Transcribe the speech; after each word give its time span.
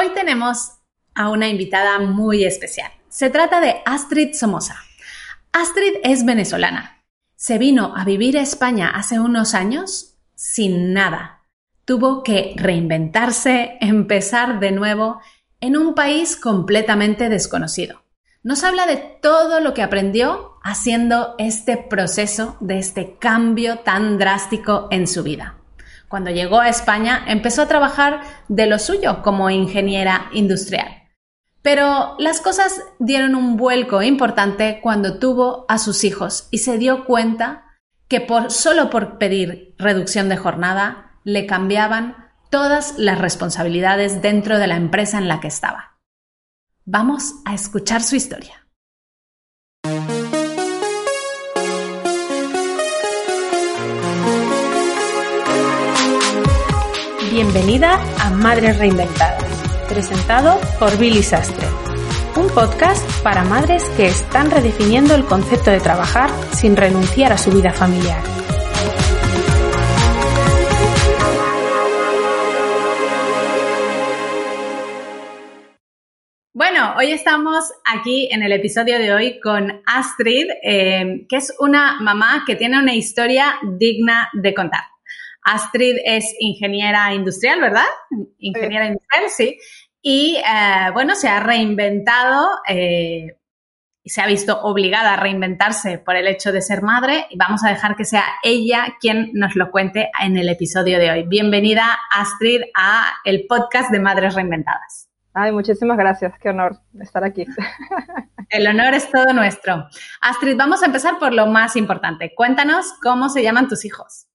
Hoy 0.00 0.10
tenemos 0.10 0.74
a 1.16 1.28
una 1.28 1.48
invitada 1.48 1.98
muy 1.98 2.44
especial. 2.44 2.92
Se 3.08 3.30
trata 3.30 3.60
de 3.60 3.82
Astrid 3.84 4.32
Somoza. 4.32 4.76
Astrid 5.50 5.94
es 6.04 6.24
venezolana. 6.24 7.02
Se 7.34 7.58
vino 7.58 7.94
a 7.96 8.04
vivir 8.04 8.38
a 8.38 8.42
España 8.42 8.90
hace 8.94 9.18
unos 9.18 9.54
años 9.54 10.20
sin 10.36 10.92
nada. 10.92 11.42
Tuvo 11.84 12.22
que 12.22 12.54
reinventarse, 12.54 13.76
empezar 13.80 14.60
de 14.60 14.70
nuevo 14.70 15.20
en 15.60 15.76
un 15.76 15.96
país 15.96 16.36
completamente 16.36 17.28
desconocido. 17.28 18.04
Nos 18.44 18.62
habla 18.62 18.86
de 18.86 18.98
todo 18.98 19.58
lo 19.58 19.74
que 19.74 19.82
aprendió 19.82 20.60
haciendo 20.62 21.34
este 21.38 21.76
proceso 21.76 22.56
de 22.60 22.78
este 22.78 23.16
cambio 23.18 23.80
tan 23.80 24.16
drástico 24.16 24.86
en 24.92 25.08
su 25.08 25.24
vida. 25.24 25.57
Cuando 26.08 26.30
llegó 26.30 26.60
a 26.60 26.68
España 26.68 27.24
empezó 27.28 27.62
a 27.62 27.68
trabajar 27.68 28.22
de 28.48 28.66
lo 28.66 28.78
suyo 28.78 29.22
como 29.22 29.50
ingeniera 29.50 30.30
industrial. 30.32 30.88
Pero 31.62 32.16
las 32.18 32.40
cosas 32.40 32.80
dieron 32.98 33.34
un 33.34 33.56
vuelco 33.56 34.02
importante 34.02 34.80
cuando 34.82 35.18
tuvo 35.18 35.66
a 35.68 35.78
sus 35.78 36.04
hijos 36.04 36.48
y 36.50 36.58
se 36.58 36.78
dio 36.78 37.04
cuenta 37.04 37.64
que 38.08 38.20
por, 38.20 38.50
solo 38.50 38.88
por 38.88 39.18
pedir 39.18 39.74
reducción 39.78 40.28
de 40.28 40.36
jornada 40.36 41.20
le 41.24 41.46
cambiaban 41.46 42.30
todas 42.50 42.98
las 42.98 43.18
responsabilidades 43.18 44.22
dentro 44.22 44.58
de 44.58 44.66
la 44.66 44.76
empresa 44.76 45.18
en 45.18 45.28
la 45.28 45.40
que 45.40 45.48
estaba. 45.48 45.98
Vamos 46.86 47.34
a 47.44 47.54
escuchar 47.54 48.02
su 48.02 48.16
historia. 48.16 48.67
Bienvenida 57.50 57.98
a 58.20 58.28
Madres 58.28 58.78
Reinventadas, 58.78 59.42
presentado 59.88 60.60
por 60.78 60.98
Billy 60.98 61.22
Sastre, 61.22 61.66
un 62.36 62.46
podcast 62.48 63.02
para 63.22 63.42
madres 63.42 63.82
que 63.96 64.06
están 64.06 64.50
redefiniendo 64.50 65.14
el 65.14 65.24
concepto 65.24 65.70
de 65.70 65.80
trabajar 65.80 66.28
sin 66.52 66.76
renunciar 66.76 67.32
a 67.32 67.38
su 67.38 67.50
vida 67.50 67.72
familiar. 67.72 68.22
Bueno, 76.52 76.96
hoy 76.98 77.12
estamos 77.12 77.64
aquí 77.86 78.28
en 78.30 78.42
el 78.42 78.52
episodio 78.52 78.98
de 78.98 79.14
hoy 79.14 79.40
con 79.40 79.80
Astrid, 79.86 80.50
eh, 80.62 81.24
que 81.26 81.36
es 81.36 81.54
una 81.60 81.98
mamá 82.02 82.44
que 82.46 82.56
tiene 82.56 82.78
una 82.78 82.94
historia 82.94 83.58
digna 83.78 84.28
de 84.34 84.52
contar. 84.52 84.82
Astrid 85.42 85.96
es 86.04 86.34
ingeniera 86.38 87.12
industrial, 87.14 87.60
¿verdad? 87.60 87.86
Ingeniera 88.38 88.86
industrial, 88.86 89.24
sí. 89.28 89.58
Y 90.02 90.36
eh, 90.36 90.90
bueno, 90.92 91.14
se 91.14 91.28
ha 91.28 91.40
reinventado 91.40 92.48
eh, 92.68 93.38
y 94.02 94.10
se 94.10 94.22
ha 94.22 94.26
visto 94.26 94.60
obligada 94.62 95.14
a 95.14 95.16
reinventarse 95.16 95.98
por 95.98 96.16
el 96.16 96.28
hecho 96.28 96.52
de 96.52 96.62
ser 96.62 96.82
madre 96.82 97.26
y 97.30 97.36
vamos 97.36 97.64
a 97.64 97.70
dejar 97.70 97.96
que 97.96 98.04
sea 98.04 98.24
ella 98.42 98.96
quien 99.00 99.30
nos 99.34 99.56
lo 99.56 99.70
cuente 99.70 100.10
en 100.22 100.36
el 100.38 100.48
episodio 100.48 100.98
de 100.98 101.10
hoy. 101.10 101.24
Bienvenida 101.26 101.98
Astrid 102.10 102.62
a 102.74 103.12
el 103.24 103.46
podcast 103.46 103.90
de 103.90 104.00
Madres 104.00 104.34
Reinventadas. 104.34 105.10
Ay, 105.34 105.52
muchísimas 105.52 105.98
gracias, 105.98 106.32
qué 106.40 106.48
honor 106.48 106.78
estar 107.00 107.22
aquí. 107.22 107.46
El 108.48 108.66
honor 108.66 108.94
es 108.94 109.10
todo 109.10 109.34
nuestro. 109.34 109.86
Astrid, 110.22 110.56
vamos 110.56 110.82
a 110.82 110.86
empezar 110.86 111.18
por 111.18 111.34
lo 111.34 111.46
más 111.46 111.76
importante. 111.76 112.32
Cuéntanos 112.34 112.94
cómo 113.02 113.28
se 113.28 113.42
llaman 113.42 113.68
tus 113.68 113.84
hijos. 113.84 114.27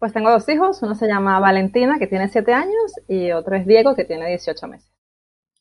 Pues 0.00 0.14
tengo 0.14 0.30
dos 0.30 0.48
hijos, 0.48 0.82
uno 0.82 0.94
se 0.94 1.06
llama 1.06 1.38
Valentina, 1.40 1.98
que 1.98 2.06
tiene 2.06 2.28
7 2.28 2.54
años, 2.54 2.92
y 3.06 3.32
otro 3.32 3.54
es 3.54 3.66
Diego, 3.66 3.94
que 3.94 4.04
tiene 4.04 4.26
18 4.28 4.66
meses. 4.66 4.90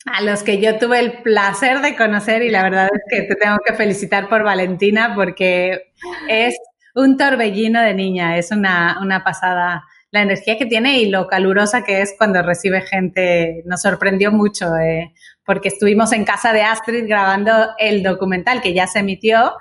A 0.05 0.21
los 0.21 0.43
que 0.43 0.61
yo 0.61 0.79
tuve 0.79 0.99
el 0.99 1.21
placer 1.21 1.81
de 1.81 1.97
conocer 1.97 2.41
y 2.41 2.49
la 2.49 2.63
verdad 2.63 2.87
es 2.91 3.01
que 3.09 3.27
te 3.27 3.35
tengo 3.35 3.57
que 3.65 3.73
felicitar 3.73 4.29
por 4.29 4.43
Valentina 4.43 5.11
porque 5.13 5.91
es 6.29 6.57
un 6.95 7.17
torbellino 7.17 7.81
de 7.81 7.93
niña, 7.93 8.37
es 8.37 8.51
una, 8.51 8.99
una 9.01 9.25
pasada 9.25 9.83
la 10.11 10.21
energía 10.21 10.57
que 10.57 10.65
tiene 10.65 10.99
y 10.99 11.09
lo 11.09 11.27
calurosa 11.27 11.83
que 11.83 12.01
es 12.01 12.15
cuando 12.17 12.41
recibe 12.41 12.81
gente. 12.81 13.61
Nos 13.65 13.81
sorprendió 13.81 14.31
mucho 14.31 14.75
eh, 14.77 15.13
porque 15.45 15.67
estuvimos 15.67 16.13
en 16.13 16.25
casa 16.25 16.53
de 16.53 16.63
Astrid 16.63 17.07
grabando 17.07 17.51
el 17.77 18.01
documental 18.01 18.61
que 18.61 18.73
ya 18.73 18.87
se 18.87 18.99
emitió 18.99 19.53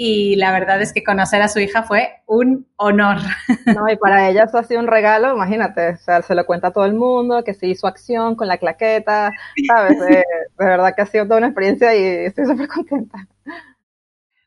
y 0.00 0.36
la 0.36 0.52
verdad 0.52 0.80
es 0.80 0.92
que 0.92 1.02
conocer 1.02 1.42
a 1.42 1.48
su 1.48 1.58
hija 1.58 1.82
fue 1.82 2.22
un 2.26 2.68
honor. 2.76 3.16
No, 3.66 3.86
y 3.90 3.96
para 3.96 4.30
ella 4.30 4.44
eso 4.44 4.56
ha 4.56 4.62
sido 4.62 4.80
un 4.80 4.86
regalo, 4.86 5.34
imagínate, 5.34 5.90
o 5.90 5.96
sea, 5.98 6.22
se 6.22 6.34
lo 6.34 6.46
cuenta 6.46 6.68
a 6.68 6.70
todo 6.72 6.86
el 6.86 6.94
mundo, 6.94 7.44
que 7.44 7.52
se 7.52 7.66
hizo 7.66 7.86
acción 7.86 8.34
con 8.34 8.48
la 8.48 8.56
claqueta, 8.56 9.32
¿sabes? 9.66 9.98
De, 10.00 10.24
verdad 10.56 10.94
que 10.94 11.02
ha 11.02 11.06
sido 11.06 11.24
toda 11.24 11.38
una 11.38 11.48
experiencia 11.48 11.94
y 11.94 12.26
estoy 12.26 12.46
súper 12.46 12.68
contenta. 12.68 13.26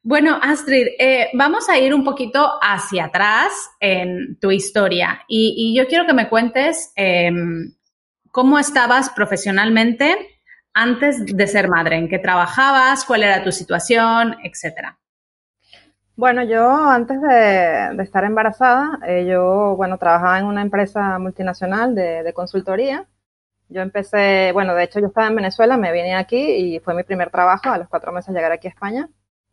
Bueno, 0.02 0.40
Astrid, 0.42 0.88
eh, 0.98 1.30
vamos 1.34 1.70
a 1.70 1.78
ir 1.78 1.94
un 1.94 2.04
poquito 2.04 2.50
hacia 2.62 3.06
atrás 3.06 3.52
en 3.80 4.40
tu 4.40 4.52
historia 4.52 5.22
y, 5.28 5.76
yo 5.78 5.86
quiero 5.88 6.08
que 6.08 6.14
me 6.14 6.30
cuentes 6.30 6.92
em, 6.96 7.76
cómo 8.32 8.58
estabas 8.58 9.10
profesionalmente 9.12 10.16
antes 10.74 11.26
de 11.26 11.48
ser 11.48 11.68
madre, 11.68 11.98
en 11.98 12.10
qué 12.10 12.18
trabajabas, 12.18 13.06
cuál 13.06 13.24
era 13.24 13.44
tu 13.44 13.52
situación, 13.52 14.38
etcétera. 14.44 15.01
Bueno, 16.16 16.44
yo 16.44 16.70
antes 16.90 17.22
de, 17.22 18.04
estar 18.04 18.24
embarazada, 18.26 19.00
eh, 19.08 19.26
yo, 19.26 19.76
bueno, 19.76 19.98
trabajaba 19.98 20.40
en 20.40 20.46
una 20.46 20.62
empresa 20.62 21.18
multinacional 21.20 21.96
de, 21.96 22.32
consultoría. 22.34 23.08
Yo 23.70 23.82
empecé, 23.82 24.52
bueno, 24.54 24.76
de 24.76 24.84
hecho 24.84 25.00
yo 25.00 25.08
estaba 25.08 25.28
en 25.28 25.36
Venezuela, 25.38 25.78
me 25.78 25.92
vine 25.94 26.16
aquí 26.16 26.38
y 26.38 26.80
fue 26.80 26.94
mi 26.94 27.04
primer 27.04 27.32
trabajo, 27.32 27.70
a 27.70 27.78
los 27.78 27.88
cuatro 27.90 28.12
meses 28.12 28.36
llegar 28.36 28.52
aquí 28.52 28.68
a 28.68 28.72
España. 28.72 29.10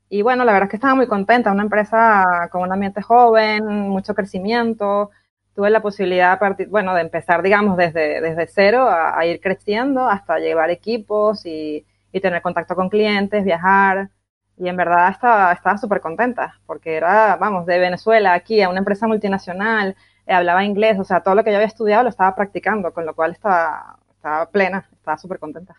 Y 0.09 0.23
bueno, 0.23 0.45
la 0.45 0.53
verdad 0.53 0.67
es 0.67 0.71
que 0.71 0.77
estaba 0.77 0.95
muy 0.95 1.07
contenta, 1.07 1.53
una 1.53 1.63
empresa 1.63 2.49
con 2.51 2.63
un 2.63 2.73
ambiente 2.73 3.03
joven, 3.03 3.65
mucho 3.89 4.15
crecimiento. 4.15 5.11
Tuve 5.55 5.71
la 5.71 5.83
posibilidad, 5.83 6.39
bueno, 6.69 6.95
de 6.95 7.03
empezar, 7.03 7.43
digamos, 7.43 7.77
desde, 7.77 8.21
desde 8.21 8.47
cero 8.49 8.89
a, 8.91 9.25
ir 9.27 9.41
creciendo 9.41 10.09
hasta 10.09 10.39
llevar 10.39 10.71
equipos 10.71 11.47
y, 11.47 11.87
y 12.13 12.21
tener 12.21 12.43
contacto 12.43 12.75
con 12.75 12.89
clientes, 12.89 13.45
viajar. 13.45 14.11
Y 14.59 14.69
en 14.69 14.77
verdad 14.77 15.11
estaba 15.11 15.79
súper 15.79 16.01
contenta, 16.01 16.61
porque 16.67 16.97
era, 16.97 17.37
vamos, 17.37 17.65
de 17.67 17.79
Venezuela 17.79 18.35
aquí 18.35 18.61
a 18.61 18.69
una 18.69 18.81
empresa 18.81 19.07
multinacional, 19.07 19.97
eh, 20.27 20.35
hablaba 20.35 20.65
inglés, 20.65 20.99
o 20.99 21.05
sea, 21.05 21.23
todo 21.23 21.35
lo 21.35 21.45
que 21.45 21.51
yo 21.51 21.57
había 21.57 21.67
estudiado 21.67 22.03
lo 22.03 22.09
estaba 22.09 22.35
practicando, 22.35 22.93
con 22.93 23.07
lo 23.07 23.15
cual 23.15 23.33
estaba, 23.33 23.99
estaba 24.11 24.51
plena, 24.51 24.89
estaba 24.93 25.17
súper 25.17 25.39
contenta. 25.39 25.77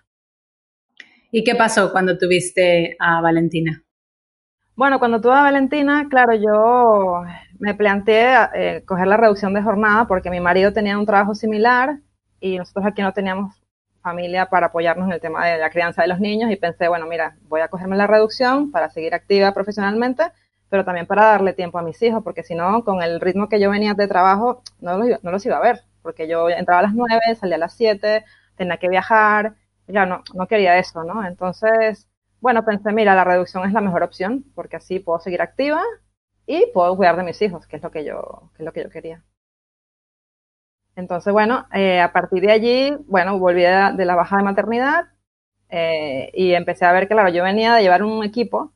¿Y 1.32 1.44
qué 1.44 1.56
pasó 1.56 1.92
cuando 1.92 2.18
tuviste 2.18 2.96
a 3.00 3.22
Valentina? 3.22 3.84
Bueno, 4.76 4.98
cuando 4.98 5.22
tuve 5.22 5.34
a 5.34 5.42
Valentina, 5.42 6.08
claro, 6.10 6.34
yo 6.34 7.24
me 7.60 7.76
planteé 7.76 8.34
eh, 8.56 8.84
coger 8.86 9.08
la 9.08 9.18
reducción 9.18 9.54
de 9.54 9.62
jornada 9.62 10.08
porque 10.08 10.30
mi 10.32 10.40
marido 10.40 10.72
tenía 10.74 10.98
un 10.98 11.06
trabajo 11.06 11.36
similar 11.36 12.00
y 12.40 12.58
nosotros 12.58 12.86
aquí 12.86 13.02
no 13.02 13.12
teníamos 13.12 13.59
familia 14.02 14.48
para 14.48 14.68
apoyarnos 14.68 15.08
en 15.08 15.14
el 15.14 15.22
tema 15.22 15.46
de 15.48 15.58
la 15.58 15.70
crianza 15.70 16.02
de 16.02 16.08
los 16.08 16.20
niños 16.20 16.52
y 16.52 16.56
pensé, 16.56 16.88
bueno, 16.88 17.06
mira, 17.08 17.38
voy 17.48 17.62
a 17.62 17.68
cogerme 17.68 17.98
la 17.98 18.08
reducción 18.08 18.72
para 18.72 18.90
seguir 18.90 19.14
activa 19.14 19.54
profesionalmente, 19.54 20.24
pero 20.70 20.86
también 20.86 21.08
para 21.08 21.26
darle 21.26 21.54
tiempo 21.54 21.80
a 21.80 21.82
mis 21.82 22.02
hijos, 22.02 22.24
porque 22.24 22.44
si 22.44 22.56
no, 22.56 22.84
con 22.84 23.02
el 23.02 23.20
ritmo 23.20 23.50
que 23.50 23.60
yo 23.60 23.70
venía 23.72 23.94
de 23.94 24.08
trabajo, 24.08 24.64
no 24.80 24.98
los, 24.98 25.24
no 25.24 25.32
los 25.32 25.46
iba 25.46 25.58
a 25.58 25.62
ver, 25.62 25.82
porque 26.02 26.28
yo 26.28 26.50
entraba 26.50 26.80
a 26.80 26.84
las 26.84 26.94
nueve, 26.94 27.22
salía 27.40 27.56
a 27.56 27.60
las 27.60 27.74
siete, 27.74 28.26
tenía 28.56 28.78
que 28.78 28.90
viajar, 28.90 29.56
ya 29.88 30.06
no, 30.06 30.24
no 30.34 30.48
quería 30.48 30.78
eso, 30.78 31.04
¿no? 31.04 31.26
Entonces, 31.26 32.08
bueno, 32.42 32.64
pensé, 32.66 32.92
mira, 32.94 33.16
la 33.16 33.24
reducción 33.24 33.66
es 33.66 33.74
la 33.74 33.82
mejor 33.82 34.04
opción, 34.04 34.46
porque 34.56 34.78
así 34.78 35.00
puedo 35.00 35.20
seguir 35.20 35.42
activa 35.42 35.84
y 36.46 36.66
puedo 36.74 36.96
cuidar 36.98 37.18
de 37.18 37.24
mis 37.24 37.42
hijos, 37.42 37.68
que 37.68 37.78
es 37.78 37.84
lo 37.84 37.92
que 37.92 38.06
yo, 38.06 38.52
que 38.56 38.64
es 38.64 38.66
lo 38.66 38.74
que 38.74 38.84
yo 38.84 38.90
quería. 38.90 39.24
Entonces, 41.00 41.32
bueno, 41.32 41.66
eh, 41.74 42.02
a 42.02 42.12
partir 42.12 42.42
de 42.42 42.52
allí, 42.52 42.94
bueno, 43.08 43.40
volví 43.40 43.62
de, 43.62 44.06
la 44.06 44.16
baja 44.16 44.36
de 44.36 44.44
maternidad 44.44 45.06
eh, 45.70 46.30
y 46.34 46.54
empecé 46.54 46.86
a 46.86 46.92
ver 46.92 47.08
que, 47.08 47.14
claro, 47.14 47.30
yo 47.30 47.42
venía 47.42 47.74
de 47.76 47.84
llevar 47.84 48.04
un 48.04 48.22
equipo 48.26 48.74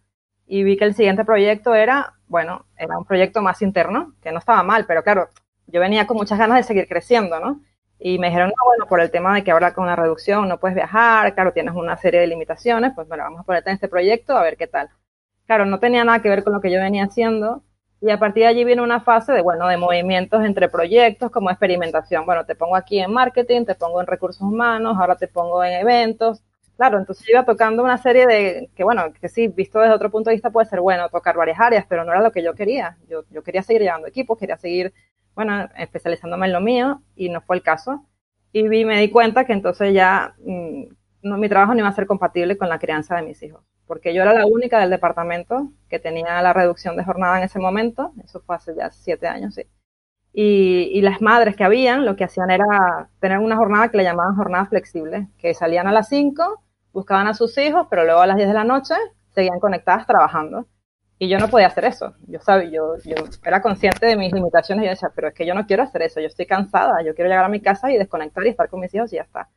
y 0.48 0.64
vi 0.64 0.78
que 0.78 0.86
el 0.86 0.96
siguiente 0.96 1.26
proyecto 1.26 1.76
era, 1.76 2.14
bueno, 2.28 2.66
era 2.78 2.98
un 2.98 3.04
proyecto 3.04 3.42
más 3.42 3.62
interno, 3.62 4.14
que 4.22 4.32
no 4.32 4.40
estaba 4.40 4.64
mal, 4.64 4.86
pero 4.86 5.04
claro, 5.04 5.30
yo 5.68 5.82
venía 5.82 6.08
con 6.08 6.16
muchas 6.16 6.40
ganas 6.40 6.58
de 6.58 6.64
seguir 6.64 6.88
creciendo, 6.88 7.42
¿no? 7.42 7.60
Y 8.00 8.20
me 8.20 8.28
dijeron, 8.28 8.50
no, 8.50 8.66
bueno, 8.68 8.86
por 8.88 9.02
el 9.02 9.12
tema 9.12 9.36
de 9.36 9.44
que 9.44 9.52
ahora 9.52 9.74
con 9.74 9.86
la 9.86 9.98
reducción 9.98 10.48
no 10.48 10.62
puedes 10.62 10.76
viajar, 10.76 11.34
claro, 11.36 11.52
tienes 11.52 11.76
una 11.76 11.98
serie 11.98 12.22
de 12.22 12.28
limitaciones, 12.28 12.94
pues 12.96 13.06
bueno, 13.10 13.26
vamos 13.26 13.42
a 13.42 13.44
ponerte 13.44 13.70
en 13.70 13.76
este 13.76 13.90
proyecto 13.90 14.38
a 14.38 14.44
ver 14.44 14.56
qué 14.56 14.68
tal. 14.68 14.90
Claro, 15.46 15.66
no 15.66 15.80
tenía 15.80 16.06
nada 16.06 16.22
que 16.22 16.30
ver 16.30 16.46
con 16.46 16.54
lo 16.54 16.62
que 16.62 16.72
yo 16.72 16.80
venía 16.80 17.04
haciendo 17.04 17.64
y 18.06 18.12
a 18.12 18.20
partir 18.20 18.44
de 18.44 18.48
allí 18.50 18.66
viene 18.66 18.82
una 18.82 19.00
fase 19.00 19.32
de, 19.32 19.42
bueno, 19.42 19.66
de 19.68 19.78
movimientos 19.78 20.44
entre 20.44 20.68
proyectos 20.68 21.32
como 21.32 21.50
experimentación. 21.50 22.26
Bueno, 22.26 22.46
te 22.46 22.54
pongo 22.54 22.76
aquí 22.76 23.00
en 23.00 23.14
marketing, 23.14 23.64
te 23.64 23.76
pongo 23.76 24.02
en 24.02 24.08
recursos 24.08 24.42
humanos, 24.42 24.98
ahora 25.00 25.16
te 25.16 25.30
pongo 25.30 25.64
en 25.64 25.74
eventos. 25.74 26.44
Claro, 26.76 26.98
entonces 27.00 27.30
iba 27.30 27.46
tocando 27.46 27.82
una 27.82 27.98
serie 27.98 28.28
de, 28.28 28.70
que 28.76 28.84
bueno, 28.84 29.14
que 29.14 29.30
sí, 29.30 29.48
visto 29.48 29.80
desde 29.80 29.94
otro 29.94 30.12
punto 30.12 30.30
de 30.30 30.36
vista 30.36 30.50
puede 30.50 30.68
ser 30.68 30.82
bueno 30.82 31.08
tocar 31.08 31.38
varias 31.38 31.60
áreas, 31.62 31.86
pero 31.88 32.04
no 32.04 32.12
era 32.12 32.22
lo 32.22 32.32
que 32.34 32.44
yo 32.44 32.54
quería. 32.56 32.98
Yo, 33.08 33.24
yo 33.32 33.42
quería 33.42 33.64
seguir 33.64 33.84
llevando 33.84 34.08
equipos, 34.08 34.38
quería 34.38 34.58
seguir, 34.58 34.94
bueno, 35.34 35.70
especializándome 35.78 36.48
en 36.48 36.54
lo 36.54 36.60
mío 36.60 37.02
y 37.16 37.30
no 37.30 37.40
fue 37.42 37.56
el 37.56 37.64
caso. 37.64 38.06
y 38.52 38.68
vi, 38.68 38.84
me 38.86 39.00
di 39.00 39.10
cuenta 39.12 39.46
que 39.46 39.54
entonces 39.54 39.94
ya 39.94 40.36
mm, 40.46 40.84
no, 41.24 41.38
mi 41.38 41.48
trabajo 41.50 41.74
no 41.74 41.80
iba 41.80 41.90
a 41.90 41.94
ser 41.94 42.06
compatible 42.08 42.58
con 42.58 42.68
la 42.70 42.80
crianza 42.80 43.16
de 43.16 43.24
mis 43.24 43.42
hijos, 43.44 43.64
porque 43.94 44.12
yo 44.12 44.24
era 44.24 44.34
la 44.34 44.48
única 44.48 44.80
del 44.80 44.90
departamento 44.90 45.70
que 45.88 46.00
tenía 46.00 46.42
la 46.42 46.52
reducción 46.52 46.98
de 46.98 47.04
jornada 47.04 47.38
en 47.38 47.44
ese 47.44 47.60
momento, 47.60 48.12
eso 48.24 48.42
fue 48.42 48.56
hace 48.56 48.74
ya 48.76 48.90
siete 48.90 49.28
años, 49.28 49.54
sí. 49.54 49.68
Y, 50.34 50.90
y, 50.94 51.02
las 51.02 51.22
madres 51.22 51.56
que 51.56 51.64
habían 51.64 52.04
lo 52.04 52.16
que 52.16 52.24
hacían 52.24 52.50
era 52.50 53.08
tener 53.20 53.38
una 53.38 53.56
jornada 53.56 53.90
que 53.90 53.98
le 53.98 54.04
llamaban 54.04 54.36
jornada 54.36 54.66
flexible, 54.66 55.28
que 55.38 55.54
salían 55.54 55.86
a 55.86 55.92
las 55.92 56.10
5, 56.10 56.64
buscaban 56.92 57.28
a 57.28 57.36
sus 57.36 57.56
hijos, 57.60 57.86
pero 57.88 58.04
luego 58.04 58.22
a 58.22 58.26
las 58.26 58.38
10 58.38 58.48
de 58.48 58.54
la 58.56 58.64
noche 58.64 58.96
seguían 59.30 59.60
conectadas 59.60 60.08
trabajando. 60.08 60.66
Y 61.20 61.30
yo 61.30 61.38
no 61.38 61.50
podía 61.50 61.68
hacer 61.68 61.86
eso. 61.86 62.16
Yo, 62.26 62.40
sabía, 62.40 62.72
yo, 62.72 62.98
yo 63.06 63.16
era 63.46 63.62
consciente 63.62 64.08
de 64.08 64.18
mis 64.18 64.34
limitaciones 64.34 64.82
y 64.82 64.86
yo 64.88 64.92
decía, 64.94 65.12
pero 65.14 65.28
es 65.28 65.36
que 65.36 65.46
yo 65.46 65.54
no 65.54 65.68
quiero 65.68 65.84
hacer 65.84 66.02
eso, 66.02 66.20
yo 66.20 66.26
estoy 66.26 66.48
cansada, 66.48 67.04
yo 67.06 67.14
quiero 67.14 67.30
llegar 67.30 67.46
a 67.46 67.50
mi 67.50 67.62
casa 67.62 67.92
y 67.92 67.98
desconectar 68.00 68.44
y 68.44 68.50
estar 68.50 68.70
con 68.70 68.80
mis 68.80 68.94
hijos 68.96 69.14
y 69.14 69.18
ya 69.18 69.22
está. 69.22 69.52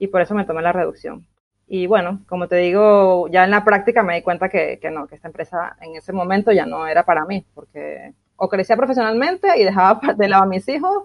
Y 0.00 0.08
por 0.08 0.20
eso 0.20 0.34
me 0.34 0.44
tomé 0.44 0.62
la 0.62 0.72
reducción. 0.72 1.28
Y 1.68 1.86
bueno, 1.86 2.20
como 2.26 2.48
te 2.48 2.56
digo, 2.56 3.28
ya 3.28 3.44
en 3.44 3.50
la 3.50 3.62
práctica 3.62 4.02
me 4.02 4.14
di 4.14 4.22
cuenta 4.22 4.48
que, 4.48 4.78
que 4.80 4.90
no, 4.90 5.06
que 5.06 5.16
esta 5.16 5.28
empresa 5.28 5.76
en 5.82 5.96
ese 5.96 6.12
momento 6.14 6.50
ya 6.50 6.64
no 6.64 6.86
era 6.86 7.04
para 7.04 7.26
mí, 7.26 7.44
porque 7.54 8.14
o 8.36 8.48
crecía 8.48 8.76
profesionalmente 8.76 9.48
y 9.58 9.64
dejaba 9.64 10.00
de 10.16 10.28
lado 10.28 10.44
a 10.44 10.46
mis 10.46 10.66
hijos, 10.68 11.04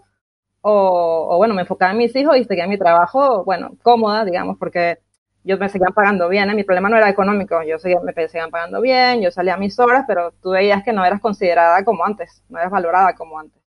o, 0.61 1.27
o, 1.29 1.37
bueno, 1.37 1.53
me 1.53 1.61
enfocaba 1.61 1.91
en 1.91 1.97
mis 1.97 2.15
hijos 2.15 2.37
y 2.37 2.45
seguía 2.45 2.67
mi 2.67 2.77
trabajo, 2.77 3.43
bueno, 3.43 3.75
cómoda, 3.83 4.23
digamos, 4.23 4.57
porque 4.57 4.99
yo 5.43 5.57
me 5.57 5.67
seguían 5.67 5.93
pagando 5.93 6.29
bien, 6.29 6.49
¿eh? 6.49 6.55
mi 6.55 6.63
problema 6.63 6.87
no 6.87 6.97
era 6.97 7.09
económico, 7.09 7.61
yo 7.63 7.77
seguía, 7.77 7.99
me 7.99 8.13
seguían 8.13 8.49
pagando 8.49 8.79
bien, 8.79 9.21
yo 9.21 9.29
salía 9.31 9.55
a 9.55 9.57
mis 9.57 9.77
horas, 9.77 10.05
pero 10.07 10.31
tú 10.41 10.51
veías 10.51 10.83
que 10.83 10.93
no 10.93 11.03
eras 11.03 11.19
considerada 11.19 11.83
como 11.83 12.05
antes, 12.05 12.43
no 12.47 12.59
eras 12.59 12.71
valorada 12.71 13.13
como 13.15 13.37
antes. 13.37 13.61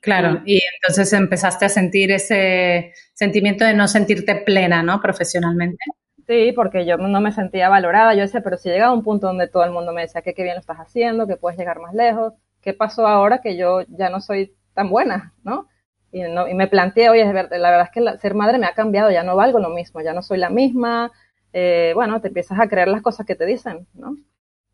Claro, 0.00 0.42
y 0.44 0.60
entonces 0.76 1.12
empezaste 1.14 1.64
a 1.64 1.68
sentir 1.70 2.12
ese 2.12 2.92
sentimiento 3.14 3.64
de 3.64 3.74
no 3.74 3.88
sentirte 3.88 4.34
plena, 4.34 4.82
¿no? 4.82 5.00
Profesionalmente. 5.00 5.82
Sí, 6.26 6.52
porque 6.52 6.86
yo 6.86 6.96
no 6.96 7.20
me 7.20 7.32
sentía 7.32 7.68
valorada. 7.68 8.14
Yo 8.14 8.22
decía, 8.22 8.40
pero 8.42 8.56
si 8.56 8.70
llega 8.70 8.86
a 8.86 8.92
un 8.92 9.02
punto 9.02 9.26
donde 9.26 9.48
todo 9.48 9.64
el 9.64 9.72
mundo 9.72 9.92
me 9.92 10.02
decía 10.02 10.22
que 10.22 10.32
qué 10.34 10.42
bien 10.42 10.54
lo 10.54 10.60
estás 10.60 10.78
haciendo, 10.78 11.26
que 11.26 11.36
puedes 11.36 11.58
llegar 11.58 11.80
más 11.80 11.94
lejos, 11.94 12.32
¿qué 12.62 12.72
pasó 12.72 13.06
ahora 13.06 13.40
que 13.42 13.56
yo 13.56 13.82
ya 13.88 14.08
no 14.08 14.20
soy 14.20 14.54
tan 14.72 14.88
buena, 14.88 15.34
¿no? 15.42 15.68
Y, 16.12 16.22
no, 16.22 16.48
y 16.48 16.54
me 16.54 16.68
planteé, 16.68 17.10
oye, 17.10 17.24
la 17.26 17.32
verdad 17.70 17.82
es 17.82 17.90
que 17.90 18.18
ser 18.18 18.34
madre 18.34 18.58
me 18.58 18.66
ha 18.66 18.74
cambiado, 18.74 19.10
ya 19.10 19.22
no 19.22 19.36
valgo 19.36 19.58
lo 19.58 19.68
mismo, 19.70 20.00
ya 20.00 20.14
no 20.14 20.22
soy 20.22 20.38
la 20.38 20.48
misma. 20.48 21.12
Eh, 21.52 21.92
bueno, 21.94 22.20
te 22.20 22.28
empiezas 22.28 22.58
a 22.58 22.68
creer 22.68 22.88
las 22.88 23.02
cosas 23.02 23.26
que 23.26 23.34
te 23.34 23.44
dicen, 23.46 23.86
¿no? 23.94 24.16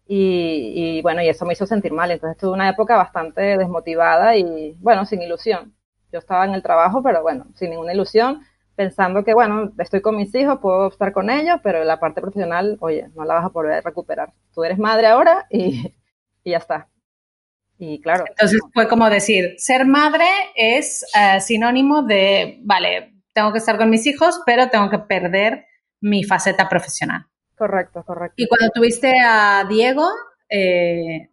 Y, 0.06 0.98
y, 0.98 1.02
bueno, 1.02 1.22
y 1.22 1.28
eso 1.28 1.46
me 1.46 1.52
hizo 1.54 1.66
sentir 1.66 1.92
mal. 1.92 2.10
Entonces 2.10 2.38
tuve 2.38 2.52
una 2.52 2.68
época 2.68 2.96
bastante 2.96 3.40
desmotivada 3.58 4.36
y, 4.36 4.76
bueno, 4.80 5.04
sin 5.06 5.22
ilusión. 5.22 5.74
Yo 6.12 6.18
estaba 6.18 6.44
en 6.44 6.54
el 6.54 6.62
trabajo, 6.62 7.02
pero 7.02 7.22
bueno, 7.22 7.46
sin 7.54 7.70
ninguna 7.70 7.92
ilusión, 7.94 8.42
pensando 8.80 9.22
que, 9.24 9.34
bueno, 9.34 9.72
estoy 9.76 10.00
con 10.00 10.16
mis 10.16 10.34
hijos, 10.34 10.58
puedo 10.58 10.88
estar 10.88 11.12
con 11.12 11.28
ellos, 11.28 11.60
pero 11.62 11.84
la 11.84 12.00
parte 12.00 12.22
profesional, 12.22 12.78
oye, 12.80 13.10
no 13.14 13.26
la 13.26 13.34
vas 13.34 13.44
a 13.44 13.50
poder 13.50 13.84
recuperar. 13.84 14.32
Tú 14.54 14.64
eres 14.64 14.78
madre 14.78 15.06
ahora 15.06 15.46
y, 15.50 15.92
y 16.42 16.50
ya 16.52 16.56
está. 16.56 16.88
Y 17.76 18.00
claro. 18.00 18.24
Entonces 18.26 18.58
fue 18.72 18.88
como 18.88 19.10
decir, 19.10 19.56
ser 19.58 19.84
madre 19.84 20.24
es 20.54 21.04
uh, 21.14 21.38
sinónimo 21.42 22.04
de, 22.04 22.58
vale, 22.62 23.12
tengo 23.34 23.52
que 23.52 23.58
estar 23.58 23.76
con 23.76 23.90
mis 23.90 24.06
hijos, 24.06 24.40
pero 24.46 24.70
tengo 24.70 24.88
que 24.88 25.00
perder 25.00 25.66
mi 26.00 26.24
faceta 26.24 26.66
profesional. 26.66 27.26
Correcto, 27.58 28.02
correcto. 28.02 28.34
Y 28.38 28.48
cuando 28.48 28.70
tuviste 28.70 29.12
a 29.22 29.66
Diego, 29.68 30.08
eh, 30.48 31.28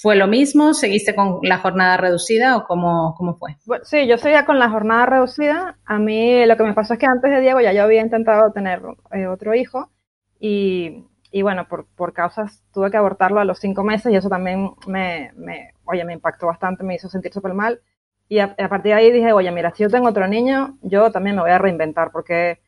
¿fue 0.00 0.16
lo 0.16 0.26
mismo? 0.26 0.74
¿Seguiste 0.74 1.14
con 1.14 1.40
la 1.42 1.58
jornada 1.58 1.96
reducida 1.96 2.56
o 2.56 2.64
cómo, 2.64 3.14
cómo 3.16 3.36
fue? 3.36 3.56
Sí, 3.84 4.06
yo 4.06 4.18
seguía 4.18 4.44
con 4.44 4.58
la 4.58 4.70
jornada 4.70 5.06
reducida. 5.06 5.78
A 5.84 5.98
mí 5.98 6.44
lo 6.46 6.56
que 6.56 6.64
me 6.64 6.74
pasó 6.74 6.94
es 6.94 6.98
que 6.98 7.06
antes 7.06 7.30
de 7.30 7.40
Diego 7.40 7.60
ya 7.60 7.72
yo 7.72 7.82
había 7.82 8.00
intentado 8.00 8.52
tener 8.52 8.82
eh, 9.12 9.26
otro 9.26 9.54
hijo 9.54 9.90
y 10.38 11.04
y 11.32 11.40
bueno, 11.42 11.66
por, 11.66 11.86
por 11.96 12.12
causas 12.12 12.62
tuve 12.72 12.90
que 12.90 12.98
abortarlo 12.98 13.40
a 13.40 13.44
los 13.46 13.58
cinco 13.58 13.82
meses 13.82 14.12
y 14.12 14.16
eso 14.16 14.28
también 14.28 14.70
me, 14.86 15.32
me 15.34 15.72
oye, 15.84 16.04
me 16.04 16.12
impactó 16.12 16.46
bastante, 16.46 16.84
me 16.84 16.94
hizo 16.94 17.08
sentir 17.08 17.32
súper 17.32 17.54
mal. 17.54 17.80
Y 18.28 18.38
a, 18.38 18.54
a, 18.58 18.68
partir 18.68 18.92
de 18.92 18.94
ahí 18.94 19.10
dije, 19.10 19.32
oye, 19.32 19.50
mira, 19.50 19.74
si 19.74 19.82
yo 19.82 19.88
tengo 19.88 20.08
otro 20.08 20.28
niño, 20.28 20.78
yo 20.82 21.10
también 21.10 21.36
me 21.36 21.42
voy 21.42 21.50
a 21.50 21.58
reinventar 21.58 22.12
porque 22.12 22.60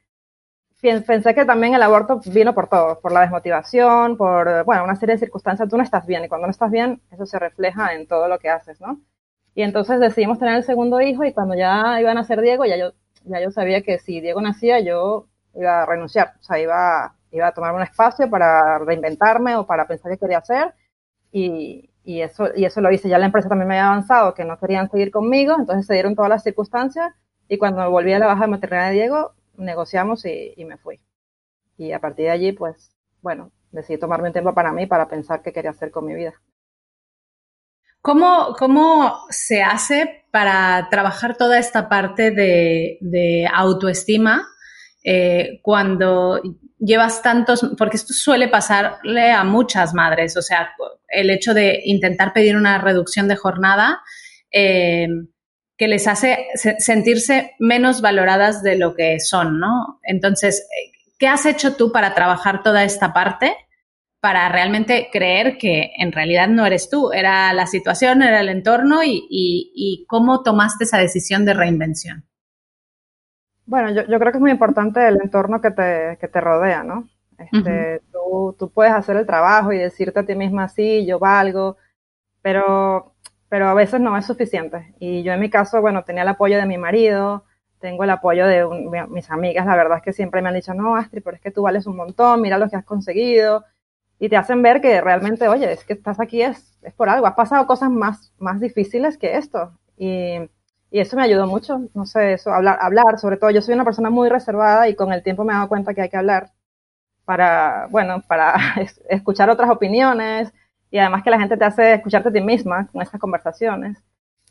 pensé 1.07 1.35
que 1.35 1.45
también 1.45 1.75
el 1.75 1.83
aborto 1.83 2.21
vino 2.27 2.55
por 2.55 2.69
todo, 2.69 3.01
por 3.01 3.13
la 3.13 3.21
desmotivación, 3.21 4.17
por, 4.17 4.65
bueno, 4.65 4.85
una 4.85 4.97
serie 4.97 5.15
de 5.15 5.21
circunstancias. 5.21 5.69
Tú 5.69 5.77
no 5.77 5.83
estás 5.83 6.07
bien 6.07 6.25
y 6.25 6.29
cuando 6.29 6.47
no 6.47 6.51
estás 6.51 6.71
bien, 6.71 7.01
eso 7.11 7.27
se 7.27 7.39
refleja 7.39 7.95
en 7.95 8.07
todo 8.07 8.29
lo 8.29 8.39
que 8.39 8.51
haces, 8.51 8.81
¿no? 8.81 9.01
Y 9.55 9.63
entonces 9.63 10.01
decidimos 10.01 10.39
tener 10.39 10.57
el 10.57 10.65
segundo 10.65 11.01
hijo 11.01 11.25
y 11.25 11.33
cuando 11.33 11.55
ya 11.55 12.01
iban 12.01 12.19
a 12.19 12.25
ser 12.25 12.41
Diego, 12.41 12.65
ya 12.65 12.77
yo, 12.77 12.93
ya 13.25 13.41
yo 13.41 13.51
sabía 13.51 13.83
que 13.83 13.99
si 13.99 14.21
Diego 14.21 14.41
nacía, 14.41 14.81
yo 14.81 15.29
iba 15.55 15.83
a 15.83 15.87
renunciar, 15.87 16.35
o 16.41 16.43
sea, 16.43 16.59
iba 16.59 17.15
iba 17.35 17.49
a 17.49 17.53
tomar 17.53 17.75
un 17.75 17.83
espacio 17.83 18.31
para 18.31 18.79
reinventarme 18.79 19.57
o 19.57 19.67
para 19.67 19.87
pensar 19.87 20.13
qué 20.13 20.19
quería 20.19 20.39
hacer 20.39 20.73
y, 21.33 21.91
y, 22.05 22.21
eso, 22.23 22.49
y 22.55 22.65
eso 22.65 22.81
lo 22.81 22.93
hice. 22.93 23.09
Ya 23.09 23.19
la 23.19 23.27
empresa 23.27 23.49
también 23.49 23.69
me 23.69 23.75
había 23.75 23.89
avanzado 23.89 24.35
que 24.35 24.45
no 24.45 24.59
querían 24.59 24.89
seguir 24.91 25.11
conmigo, 25.11 25.57
entonces 25.59 25.87
se 25.87 25.95
dieron 25.95 26.15
todas 26.15 26.29
las 26.29 26.45
circunstancias 26.45 27.13
y 27.49 27.59
cuando 27.59 27.91
volví 27.91 28.13
a 28.13 28.19
la 28.21 28.27
baja 28.27 28.43
de 28.43 28.51
maternidad 28.51 28.89
de 28.89 28.95
Diego, 28.95 29.34
negociamos 29.57 30.25
y, 30.25 30.55
me 30.65 30.77
fui. 30.77 31.01
Y 31.77 31.93
a 31.93 32.01
partir 32.01 32.27
de 32.27 32.31
allí, 32.31 32.53
pues, 32.53 32.95
bueno, 33.21 33.53
decidí 33.73 33.99
tomarme 33.99 34.29
un 34.29 34.33
tiempo 34.33 34.55
para 34.55 34.73
mí 34.73 34.87
para 34.87 35.09
pensar 35.09 35.43
qué 35.43 35.53
quería 35.53 35.71
hacer 35.71 35.91
con 35.91 36.07
mi 36.07 36.15
vida. 36.15 36.35
¿Cómo, 38.01 38.55
cómo 38.59 39.25
se 39.31 39.63
hace 39.63 40.27
para 40.31 40.89
trabajar 40.91 41.37
toda 41.37 41.59
esta 41.59 41.89
parte 41.89 42.31
de, 42.31 42.99
de 43.01 43.49
autoestima 43.53 44.47
eh, 45.03 45.61
cuando 45.63 46.41
llevas 46.79 47.23
tantos, 47.23 47.67
porque 47.77 47.97
esto 47.97 48.13
suele 48.13 48.49
pasarle 48.49 49.33
a 49.33 49.45
muchas 49.45 49.95
madres, 49.95 50.37
o 50.37 50.43
sea, 50.43 50.71
el 51.09 51.31
hecho 51.31 51.55
de 51.55 51.81
intentar 51.85 52.33
pedir 52.33 52.57
una 52.57 52.79
reducción 52.79 53.29
de 53.29 53.37
jornada 53.37 54.03
eh, 54.51 55.09
que 55.77 55.89
les 55.89 56.07
hace 56.07 56.47
sentirse 56.79 57.53
menos 57.59 58.01
valoradas 58.01 58.63
de 58.63 58.77
lo 58.77 58.95
que 58.95 59.19
son, 59.21 59.59
¿no? 59.59 60.01
Entonces, 60.03 60.69
¿qué 61.19 61.27
has 61.27 61.47
hecho 61.47 61.75
tú 61.77 61.91
para 61.91 62.15
trabajar 62.15 62.63
toda 62.63 62.85
esta 62.85 63.13
parte? 63.13 63.57
para 64.25 64.49
realmente 64.49 65.11
creer 65.13 65.59
que 65.59 65.93
en 65.99 66.11
realidad 66.11 66.49
no 66.49 66.65
eres 66.65 66.89
tú, 66.89 67.13
era 67.13 67.53
la 67.53 67.67
situación, 67.67 68.23
era 68.23 68.41
el 68.41 68.49
entorno 68.49 69.05
y, 69.05 69.27
y, 69.29 69.71
y 69.75 70.07
cómo 70.07 70.43
tomaste 70.43 70.85
esa 70.85 70.97
decisión 70.97 71.45
de 71.45 71.53
reinvención. 71.53 72.25
Bueno, 73.67 73.91
yo, 73.91 74.07
yo, 74.07 74.19
creo 74.19 74.33
que 74.33 74.39
es 74.39 74.41
muy 74.41 74.51
importante 74.51 75.07
el 75.07 75.21
entorno 75.23 75.61
que 75.61 75.73
te, 75.73 76.17
que 76.19 76.29
te 76.29 76.41
rodea, 76.41 76.83
¿no? 76.83 77.07
Este, 77.37 77.59
uh 77.59 77.63
-huh. 77.63 78.01
tú, 78.11 78.57
tú, 78.59 78.71
puedes 78.73 78.95
hacer 78.95 79.17
el 79.17 79.27
trabajo 79.27 79.75
y 79.75 79.77
decirte 79.77 80.21
a 80.21 80.25
ti 80.25 80.35
misma, 80.35 80.71
sí, 80.71 81.05
yo 81.05 81.19
valgo, 81.19 81.77
pero, 82.41 83.14
pero 83.55 83.69
a 83.69 83.75
veces 83.75 84.01
no 84.01 84.17
es 84.17 84.27
suficiente. 84.27 84.97
Y 84.99 85.23
yo 85.23 85.33
en 85.33 85.39
mi 85.39 85.49
caso, 85.49 85.81
bueno, 85.81 86.03
tenía 86.03 86.25
el 86.25 86.29
apoyo 86.29 86.59
de 86.59 86.67
mi 86.67 86.77
marido, 86.77 87.45
tengo 87.79 88.03
el 88.03 88.11
apoyo 88.11 88.49
de 88.49 88.67
mis 89.09 89.31
amigas, 89.31 89.65
la 89.65 89.77
verdad 89.77 89.99
es 89.99 90.03
que 90.03 90.13
siempre 90.13 90.43
me 90.43 90.49
han 90.49 90.57
dicho, 90.57 90.75
no, 90.75 90.97
Astrid, 90.97 91.23
pero 91.23 91.37
es 91.37 91.41
que 91.41 91.53
tú 91.53 91.63
vales 91.63 91.87
un 91.87 91.95
montón, 91.95 92.41
mira 92.41 92.59
lo 92.59 92.69
que 92.69 92.75
has 92.75 92.85
conseguido. 92.85 93.65
Y 94.19 94.29
te 94.29 94.37
hacen 94.37 94.61
ver 94.61 94.81
que 94.81 95.01
realmente, 95.01 95.47
oye, 95.47 95.71
es 95.71 95.85
que 95.85 95.93
estás 95.93 96.19
aquí 96.19 96.43
es, 96.43 96.77
es 96.83 96.93
por 96.95 97.09
algo, 97.09 97.29
has 97.29 97.35
pasado 97.35 97.65
cosas 97.69 97.91
más, 97.91 98.33
más 98.41 98.59
difíciles 98.59 99.19
que 99.19 99.37
esto. 99.37 99.71
Y, 99.97 100.35
y 100.91 100.99
eso 100.99 101.15
me 101.17 101.23
ayudó 101.23 101.47
mucho, 101.47 101.81
no 101.95 102.07
sé, 102.07 102.33
eso, 102.33 102.53
hablar, 102.53 102.79
hablar, 102.81 103.21
sobre 103.21 103.37
todo, 103.37 103.51
yo 103.51 103.63
soy 103.63 103.75
una 103.75 103.85
persona 103.85 104.11
muy 104.11 104.29
reservada 104.29 104.89
y 104.89 104.97
con 104.97 105.13
el 105.13 105.23
tiempo 105.23 105.45
me 105.45 105.53
he 105.53 105.57
dado 105.57 105.69
cuenta 105.69 105.95
que 105.95 106.03
hay 106.03 106.09
que 106.09 106.17
hablar 106.17 106.51
para, 107.25 107.87
bueno, 107.89 108.21
para 108.27 108.57
escuchar 109.09 109.49
otras 109.49 109.71
opiniones 109.71 110.53
y 110.95 110.99
además 111.01 111.25
que 111.25 111.31
la 111.31 111.41
gente 111.41 111.57
te 111.57 111.65
hace 111.65 111.95
escucharte 111.95 112.29
a 112.29 112.33
ti 112.33 112.41
misma 112.41 112.87
con 112.93 113.03
estas 113.03 113.21
conversaciones. 113.21 113.99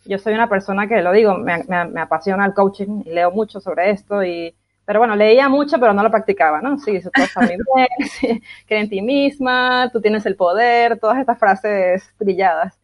Yo 0.04 0.18
soy 0.20 0.34
una 0.34 0.50
persona 0.50 0.90
que, 0.90 1.02
lo 1.02 1.14
digo, 1.14 1.38
me, 1.38 1.64
me, 1.70 1.86
me 1.86 2.02
apasiona 2.02 2.46
el 2.46 2.54
coaching 2.54 3.02
y 3.06 3.12
leo 3.12 3.32
mucho 3.32 3.62
sobre 3.62 3.92
esto 3.92 4.22
y, 4.22 4.54
pero 4.84 5.00
bueno, 5.00 5.16
leía 5.16 5.48
mucho, 5.48 5.80
pero 5.80 5.94
no 5.94 6.04
lo 6.04 6.12
practicaba, 6.12 6.62
¿no? 6.62 6.78
Sí, 6.80 6.98
eso 6.98 7.10
está 7.14 7.40
muy 7.40 7.56
bien, 7.76 7.88
sí, 8.10 8.44
cree 8.68 8.82
en 8.82 8.90
ti 8.90 9.02
misma, 9.02 9.90
tú 9.94 10.02
tienes 10.02 10.26
el 10.26 10.36
poder, 10.36 11.00
todas 11.00 11.18
estas 11.18 11.40
frases 11.40 12.14
brilladas 12.20 12.78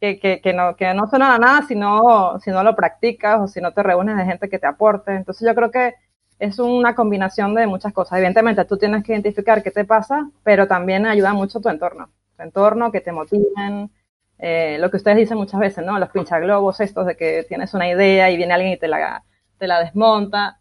que, 0.00 0.18
que, 0.18 0.40
que, 0.40 0.52
no, 0.52 0.74
que 0.74 0.92
no 0.92 1.06
suena 1.06 1.36
a 1.36 1.38
nada 1.38 1.62
si 1.62 1.76
no, 1.76 2.40
si 2.40 2.50
no 2.50 2.64
lo 2.64 2.74
practicas 2.74 3.40
o 3.40 3.46
si 3.46 3.60
no 3.60 3.72
te 3.72 3.84
reúnes 3.84 4.16
de 4.16 4.24
gente 4.24 4.48
que 4.48 4.58
te 4.58 4.66
aporte. 4.66 5.14
Entonces 5.14 5.46
yo 5.46 5.54
creo 5.54 5.70
que 5.70 5.94
es 6.40 6.58
una 6.58 6.96
combinación 6.96 7.54
de 7.54 7.68
muchas 7.68 7.92
cosas. 7.92 8.18
Evidentemente 8.18 8.64
tú 8.64 8.76
tienes 8.76 9.04
que 9.04 9.12
identificar 9.12 9.62
qué 9.62 9.70
te 9.70 9.84
pasa, 9.84 10.28
pero 10.42 10.66
también 10.66 11.06
ayuda 11.06 11.32
mucho 11.32 11.60
tu 11.60 11.68
entorno. 11.68 12.10
Tu 12.36 12.42
entorno, 12.42 12.92
que 12.92 13.00
te 13.00 13.12
motiven, 13.12 13.90
eh, 14.38 14.76
lo 14.78 14.90
que 14.90 14.96
ustedes 14.96 15.16
dicen 15.16 15.38
muchas 15.38 15.60
veces, 15.60 15.84
¿no? 15.84 15.98
Los 15.98 16.10
pinchaglobos 16.10 16.80
estos 16.80 17.06
de 17.06 17.16
que 17.16 17.44
tienes 17.48 17.74
una 17.74 17.88
idea 17.88 18.30
y 18.30 18.36
viene 18.36 18.54
alguien 18.54 18.72
y 18.72 18.78
te 18.78 18.88
la, 18.88 19.24
te 19.58 19.66
la 19.66 19.80
desmonta. 19.80 20.60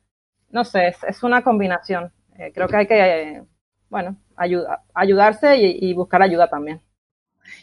No 0.49 0.63
sé, 0.63 0.87
es, 0.87 1.03
es 1.03 1.23
una 1.23 1.43
combinación. 1.43 2.11
Eh, 2.37 2.51
creo 2.53 2.67
que 2.67 2.77
hay 2.77 2.87
que, 2.87 3.43
bueno, 3.89 4.17
ayuda, 4.35 4.83
ayudarse 4.93 5.57
y, 5.57 5.89
y 5.89 5.93
buscar 5.93 6.21
ayuda 6.21 6.47
también. 6.47 6.81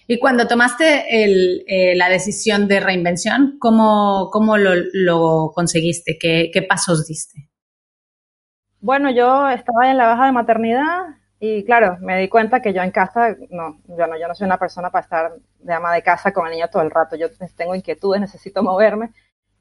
Y 0.07 0.19
cuando 0.19 0.47
tomaste 0.47 1.07
eh, 1.09 1.95
la 1.97 2.09
decisión 2.09 2.69
de 2.69 2.81
reinvención, 2.81 3.57
¿cómo, 3.59 4.29
cómo 4.33 4.57
lo, 4.57 5.53
conseguiste? 5.55 6.19
¿Qué, 6.21 6.51
¿Qué, 6.53 6.63
pasos 6.63 7.07
diste? 7.07 7.49
Bueno, 8.81 9.11
yo 9.11 9.49
estaba 9.49 9.91
en 9.91 9.97
la 9.97 10.07
baja 10.07 10.27
de 10.27 10.33
maternidad 10.33 11.20
y 11.43 11.65
claro, 11.65 11.97
me 12.03 12.19
di 12.19 12.29
cuenta 12.29 12.61
que 12.61 12.75
yo 12.75 12.83
en 12.83 12.91
casa, 12.91 13.35
no, 13.49 13.81
yo 13.89 14.07
no, 14.07 14.19
yo 14.19 14.29
no 14.29 14.35
soy 14.35 14.45
una 14.45 14.59
persona 14.59 14.91
para 14.91 15.03
estar 15.05 15.33
de 15.59 15.73
ama 15.73 15.95
de 15.95 16.03
casa 16.03 16.33
con 16.33 16.47
el 16.47 16.53
niño 16.53 16.69
todo 16.69 16.83
el 16.83 16.91
rato. 16.91 17.17
Yo 17.17 17.29
tengo 17.57 17.75
inquietudes, 17.75 18.21
necesito 18.21 18.63
moverme. 18.63 19.11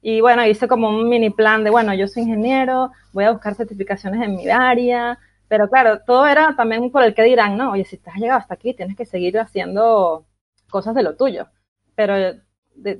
Y 0.02 0.20
bueno, 0.20 0.46
hice 0.46 0.68
como 0.68 0.90
un 0.90 1.08
mini 1.08 1.30
plan 1.30 1.64
de, 1.64 1.70
bueno, 1.70 1.94
yo 1.94 2.06
soy 2.06 2.24
ingeniero, 2.24 2.90
voy 3.12 3.24
a 3.24 3.32
buscar 3.32 3.54
certificaciones 3.54 4.22
en 4.22 4.36
mi 4.36 4.48
área, 4.50 5.18
pero 5.48 5.68
claro, 5.70 6.00
todo 6.00 6.26
era 6.26 6.54
también 6.54 6.90
por 6.90 7.02
el 7.02 7.14
que 7.14 7.22
dirán, 7.22 7.56
¿no? 7.56 7.72
Oye, 7.72 7.84
si 7.84 7.96
te 7.96 8.10
has 8.10 8.16
llegado 8.16 8.40
hasta 8.40 8.54
aquí, 8.54 8.74
tienes 8.74 8.96
que 8.96 9.06
seguir 9.06 9.38
haciendo 9.38 10.26
cosas 10.70 10.94
de 10.94 11.02
lo 11.02 11.16
tuyo. 11.16 11.48
Pero 11.94 12.14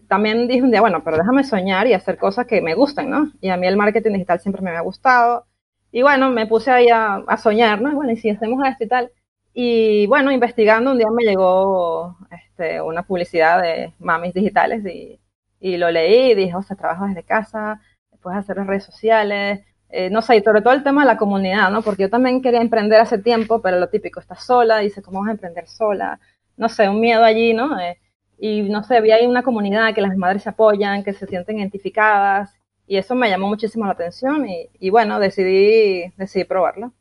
también 0.09 0.49
dije 0.49 0.63
un 0.63 0.71
día, 0.71 0.81
bueno, 0.81 1.03
pero 1.05 1.19
déjame 1.19 1.45
soñar 1.45 1.87
y 1.87 1.93
hacer 1.95 2.17
cosas 2.19 2.47
que 2.47 2.63
me 2.63 2.75
gusten, 2.75 3.11
¿no? 3.11 3.31
Y 3.41 3.51
a 3.51 3.57
mí 3.57 3.67
el 3.67 3.77
marketing 3.77 4.13
digital 4.13 4.41
siempre 4.41 4.63
me 4.63 4.71
ha 4.71 4.81
gustado. 4.81 5.47
Y 5.93 6.03
bueno, 6.03 6.31
me 6.31 6.47
puse 6.47 6.71
ahí 6.71 6.89
a, 6.93 7.25
soñar, 7.37 7.81
¿no? 7.81 7.91
Y 7.91 7.95
bueno, 7.95 8.13
y 8.13 8.17
si 8.17 8.31
hacemos 8.31 8.67
esto 8.67 8.85
y 8.85 8.89
tal. 8.89 9.11
Y 9.55 10.07
bueno, 10.07 10.31
investigando, 10.33 10.93
un 10.93 10.99
día 10.99 11.09
me 11.11 11.25
llegó 11.25 12.17
este, 12.31 12.81
una 12.81 13.03
publicidad 13.03 13.61
de 13.63 13.93
mamis 13.99 14.35
digitales 14.35 14.85
y 14.87 15.21
y 15.61 15.77
lo 15.77 15.91
leí 15.91 16.33
y 16.33 16.35
dije, 16.35 16.57
o 16.57 16.63
sea, 16.63 16.77
trabajo 16.77 17.07
desde 17.07 17.23
casa, 17.23 17.81
puedes 18.23 18.39
hacer 18.39 18.57
las 18.57 18.67
redes 18.67 18.85
sociales, 18.85 19.61
eh, 19.91 20.11
no 20.11 20.23
sé, 20.23 20.37
y 20.37 20.43
sobre 20.43 20.63
todo 20.63 20.73
el 20.73 20.83
tema 20.83 21.03
de 21.03 21.09
la 21.09 21.17
comunidad, 21.17 21.71
¿no? 21.71 21.83
Porque 21.83 22.03
yo 22.05 22.11
también 22.11 22.43
quería 22.43 22.61
emprender 22.61 23.01
hace 23.01 23.19
tiempo, 23.19 23.61
pero 23.63 23.79
lo 23.79 23.89
típico, 23.89 24.21
estás 24.21 24.45
sola, 24.45 24.79
dice, 24.79 25.03
¿cómo 25.03 25.21
vas 25.21 25.29
a 25.29 25.33
emprender 25.33 25.69
sola? 25.69 26.21
No 26.57 26.69
sé, 26.69 26.89
un 26.89 27.01
miedo 27.01 27.25
allí, 27.25 27.55
¿no? 27.55 27.79
Eh, 27.81 27.99
y 28.39 28.63
no 28.63 28.83
sé, 28.85 28.97
había 28.97 29.17
ahí 29.17 29.27
una 29.27 29.43
comunidad 29.43 29.95
que 29.95 30.01
las 30.01 30.17
madres 30.17 30.43
se 30.45 30.51
apoyan, 30.51 31.05
que 31.05 31.13
se 31.13 31.27
sienten 31.27 31.59
identificadas, 31.59 32.55
y 32.91 32.97
eso 32.97 33.15
me 33.15 33.31
llamó 33.31 33.47
muchísimo 33.47 33.87
la 33.87 33.93
atención, 33.93 34.45
y, 34.49 34.91
bueno, 34.91 35.21
decidí, 35.21 36.13
decidí 36.17 36.43
probarlo. 36.43 36.93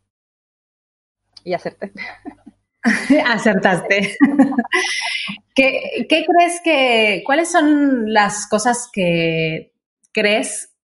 Y 1.43 1.55
acerté. 1.55 1.91
Acertaste. 3.25 4.15
¿Qué, 5.55 6.05
crees 6.07 6.61
que, 6.63 7.23
cuáles 7.25 7.51
son 7.51 8.13
las 8.13 8.47
cosas 8.47 8.87
que 8.93 9.73
crees 10.11 10.75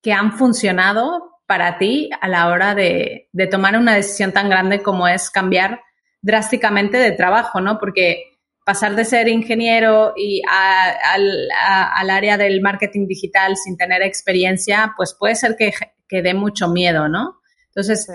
que 0.00 0.14
han 0.14 0.32
funcionado 0.32 1.42
para 1.46 1.76
ti 1.76 2.08
a 2.18 2.26
la 2.26 2.48
hora 2.48 2.74
de, 2.74 3.28
tomar 3.50 3.76
una 3.76 3.94
decisión 3.94 4.32
tan 4.32 4.48
grande 4.48 4.82
como 4.82 5.06
es 5.06 5.30
cambiar 5.30 5.82
drásticamente 6.22 6.96
de 6.96 7.12
trabajo, 7.12 7.60
¿no? 7.60 7.78
Porque 7.78 8.29
pasar 8.64 8.94
de 8.94 9.04
ser 9.04 9.28
ingeniero 9.28 10.12
y 10.16 10.42
al 10.48 12.10
área 12.10 12.36
del 12.36 12.60
marketing 12.60 13.06
digital 13.06 13.56
sin 13.56 13.76
tener 13.76 14.02
experiencia, 14.02 14.92
pues 14.96 15.16
puede 15.18 15.34
ser 15.34 15.56
que, 15.56 15.72
que 16.08 16.22
dé 16.22 16.34
mucho 16.34 16.68
miedo, 16.68 17.08
¿no? 17.08 17.40
Entonces, 17.68 18.08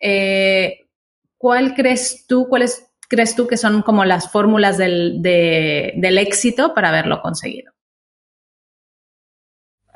eh, 0.00 0.80
¿cuál 1.36 1.74
crees 1.74 2.26
tú, 2.26 2.48
cuáles 2.48 2.88
crees 3.08 3.36
tú 3.36 3.46
que 3.46 3.56
son 3.56 3.82
como 3.82 4.04
las 4.04 4.30
fórmulas 4.30 4.78
del, 4.78 5.20
del 5.22 6.18
éxito 6.18 6.74
para 6.74 6.88
haberlo 6.88 7.20
conseguido? 7.20 7.72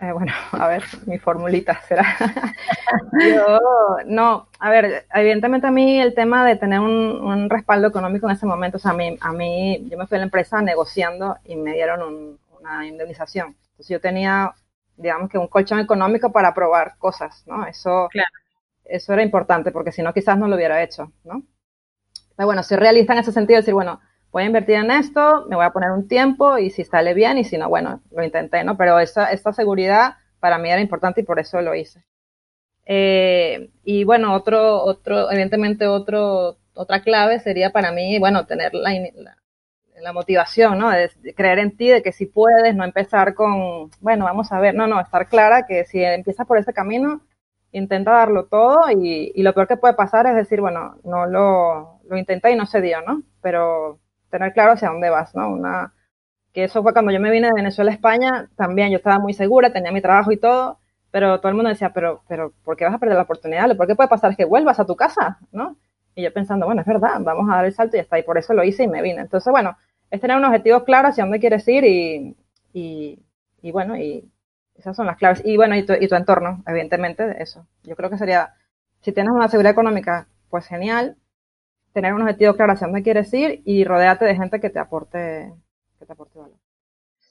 Eh, 0.00 0.12
bueno, 0.12 0.32
a 0.52 0.68
ver, 0.68 0.82
mi 1.06 1.18
formulita 1.18 1.80
será. 1.82 2.04
Yo, 3.12 3.60
no, 4.06 4.48
a 4.58 4.70
ver, 4.70 5.06
evidentemente 5.14 5.66
a 5.66 5.70
mí 5.70 6.00
el 6.00 6.14
tema 6.14 6.46
de 6.46 6.56
tener 6.56 6.80
un, 6.80 7.48
respaldo 7.48 7.88
económico 7.88 8.26
en 8.26 8.36
ese 8.36 8.46
momento, 8.46 8.76
o 8.76 8.80
sea, 8.80 8.90
a 8.90 8.94
mí, 8.94 9.16
a 9.20 9.32
mí, 9.32 9.86
yo 9.88 9.96
me 9.96 10.06
fui 10.06 10.16
a 10.16 10.18
la 10.18 10.24
empresa 10.24 10.60
negociando 10.60 11.36
y 11.44 11.56
me 11.56 11.74
dieron 11.74 12.38
una 12.60 12.86
indemnización. 12.86 13.56
Entonces 13.70 13.88
yo 13.88 14.00
tenía, 14.00 14.52
digamos 14.96 15.30
que 15.30 15.38
un 15.38 15.46
colchón 15.46 15.78
económico 15.78 16.32
para 16.32 16.52
probar 16.52 16.96
cosas, 16.98 17.44
¿no? 17.46 17.66
Eso, 17.66 18.08
claro 18.10 18.28
eso 18.88 19.12
era 19.12 19.22
importante 19.22 19.72
porque 19.72 19.92
si 19.92 20.02
no 20.02 20.12
quizás 20.12 20.38
no 20.38 20.48
lo 20.48 20.56
hubiera 20.56 20.82
hecho, 20.82 21.12
¿no? 21.24 21.42
Pero 22.36 22.46
bueno, 22.46 22.62
ser 22.62 22.80
realista 22.80 23.12
en 23.12 23.20
ese 23.20 23.32
sentido, 23.32 23.58
decir, 23.58 23.74
bueno, 23.74 24.00
voy 24.36 24.42
a 24.42 24.46
invertir 24.48 24.74
en 24.74 24.90
esto, 24.90 25.46
me 25.48 25.56
voy 25.56 25.64
a 25.64 25.70
poner 25.70 25.92
un 25.92 26.08
tiempo 26.08 26.58
y 26.58 26.68
si 26.68 26.84
sale 26.84 27.14
bien 27.14 27.38
y 27.38 27.44
si 27.44 27.56
no, 27.56 27.70
bueno, 27.70 28.02
lo 28.10 28.22
intenté, 28.22 28.64
¿no? 28.64 28.76
Pero 28.76 29.00
esa, 29.00 29.32
esta 29.32 29.50
seguridad 29.54 30.16
para 30.40 30.58
mí 30.58 30.68
era 30.68 30.82
importante 30.82 31.22
y 31.22 31.24
por 31.24 31.38
eso 31.38 31.62
lo 31.62 31.74
hice. 31.74 32.04
Eh, 32.84 33.70
y 33.82 34.04
bueno, 34.04 34.34
otro, 34.34 34.82
otro, 34.82 35.30
evidentemente 35.30 35.86
otro, 35.86 36.58
otra 36.74 37.00
clave 37.00 37.40
sería 37.40 37.70
para 37.70 37.92
mí, 37.92 38.18
bueno, 38.18 38.44
tener 38.44 38.74
la, 38.74 38.90
la, 40.02 40.12
motivación, 40.12 40.80
¿no? 40.80 40.90
De, 40.90 41.10
creer 41.34 41.58
en 41.58 41.74
ti, 41.74 41.88
de 41.88 42.02
que 42.02 42.12
si 42.12 42.26
puedes, 42.26 42.74
no 42.74 42.84
empezar 42.84 43.32
con, 43.32 43.90
bueno, 44.02 44.26
vamos 44.26 44.52
a 44.52 44.60
ver, 44.60 44.74
no, 44.74 44.86
no, 44.86 45.00
estar 45.00 45.28
clara 45.30 45.64
que 45.66 45.86
si 45.86 46.04
empiezas 46.04 46.46
por 46.46 46.58
ese 46.58 46.74
camino, 46.74 47.22
intenta 47.72 48.10
darlo 48.10 48.44
todo 48.44 48.90
y, 48.90 49.32
y, 49.34 49.42
lo 49.42 49.54
peor 49.54 49.66
que 49.66 49.78
puede 49.78 49.94
pasar 49.94 50.26
es 50.26 50.36
decir, 50.36 50.60
bueno, 50.60 50.96
no 51.04 51.24
lo, 51.24 52.00
lo 52.06 52.18
intenté 52.18 52.50
y 52.50 52.56
no 52.56 52.66
se 52.66 52.82
dio, 52.82 53.00
¿no? 53.00 53.22
Pero 53.40 53.98
tener 54.30 54.52
claro 54.52 54.72
hacia 54.72 54.90
dónde 54.90 55.10
vas, 55.10 55.34
¿no? 55.34 55.52
Una, 55.52 55.92
que 56.52 56.64
eso 56.64 56.82
fue 56.82 56.92
cuando 56.92 57.12
yo 57.12 57.20
me 57.20 57.30
vine 57.30 57.48
de 57.48 57.54
Venezuela 57.54 57.90
a 57.90 57.94
España, 57.94 58.48
también 58.56 58.90
yo 58.90 58.96
estaba 58.96 59.18
muy 59.18 59.34
segura, 59.34 59.72
tenía 59.72 59.92
mi 59.92 60.00
trabajo 60.00 60.32
y 60.32 60.38
todo, 60.38 60.78
pero 61.10 61.38
todo 61.38 61.48
el 61.50 61.54
mundo 61.54 61.70
decía, 61.70 61.92
pero, 61.92 62.22
pero, 62.28 62.52
¿por 62.64 62.76
qué 62.76 62.84
vas 62.84 62.94
a 62.94 62.98
perder 62.98 63.16
la 63.16 63.22
oportunidad? 63.22 63.68
Lo 63.68 63.76
peor 63.76 63.88
que 63.88 63.96
puede 63.96 64.08
pasar 64.08 64.36
que 64.36 64.44
vuelvas 64.44 64.80
a 64.80 64.86
tu 64.86 64.96
casa, 64.96 65.38
¿no? 65.52 65.76
Y 66.14 66.22
yo 66.22 66.32
pensando, 66.32 66.66
bueno, 66.66 66.80
es 66.80 66.86
verdad, 66.86 67.20
vamos 67.20 67.48
a 67.50 67.56
dar 67.56 67.66
el 67.66 67.74
salto 67.74 67.96
y 67.96 68.00
está, 68.00 68.18
y 68.18 68.22
por 68.22 68.38
eso 68.38 68.54
lo 68.54 68.64
hice 68.64 68.84
y 68.84 68.88
me 68.88 69.02
vine. 69.02 69.20
Entonces, 69.22 69.50
bueno, 69.50 69.76
es 70.10 70.20
tener 70.20 70.36
un 70.36 70.44
objetivo 70.44 70.84
claro 70.84 71.08
hacia 71.08 71.24
dónde 71.24 71.40
quieres 71.40 71.66
ir 71.68 71.84
y, 71.84 72.36
y, 72.72 73.18
y 73.62 73.72
bueno, 73.72 73.96
y, 73.96 74.30
esas 74.78 74.96
son 74.96 75.06
las 75.06 75.16
claves. 75.16 75.42
Y 75.44 75.56
bueno, 75.56 75.76
y 75.76 75.84
tu, 75.84 75.94
y 75.94 76.08
tu 76.08 76.14
entorno, 76.14 76.62
evidentemente, 76.66 77.42
eso. 77.42 77.66
Yo 77.82 77.96
creo 77.96 78.10
que 78.10 78.18
sería, 78.18 78.54
si 79.00 79.12
tienes 79.12 79.32
una 79.32 79.48
seguridad 79.48 79.72
económica, 79.72 80.28
pues 80.50 80.66
genial. 80.66 81.16
Tener 81.96 82.12
un 82.12 82.20
objetivo 82.20 82.52
claro 82.56 82.74
hacia 82.74 82.88
dónde 82.88 83.02
quieres 83.02 83.32
ir 83.32 83.62
y 83.64 83.82
rodearte 83.82 84.26
de 84.26 84.36
gente 84.36 84.60
que 84.60 84.68
te 84.68 84.78
aporte, 84.78 85.50
que 85.98 86.04
te 86.04 86.12
aporte 86.12 86.38
valor. 86.38 86.58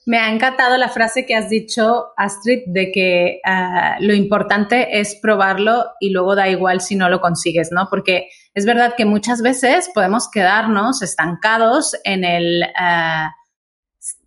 Me 0.06 0.18
ha 0.18 0.28
encantado 0.28 0.76
la 0.76 0.88
frase 0.88 1.24
que 1.24 1.36
has 1.36 1.48
dicho, 1.48 2.06
Astrid, 2.16 2.62
de 2.66 2.90
que 2.90 3.40
uh, 3.46 4.02
lo 4.02 4.12
importante 4.12 4.98
es 4.98 5.20
probarlo 5.22 5.84
y 6.00 6.10
luego 6.10 6.34
da 6.34 6.48
igual 6.48 6.80
si 6.80 6.96
no 6.96 7.08
lo 7.08 7.20
consigues, 7.20 7.70
¿no? 7.70 7.86
Porque 7.88 8.26
es 8.54 8.66
verdad 8.66 8.94
que 8.96 9.04
muchas 9.04 9.40
veces 9.40 9.88
podemos 9.94 10.28
quedarnos 10.28 11.00
estancados 11.00 11.96
en 12.02 12.24
el 12.24 12.64
uh, 12.64 13.30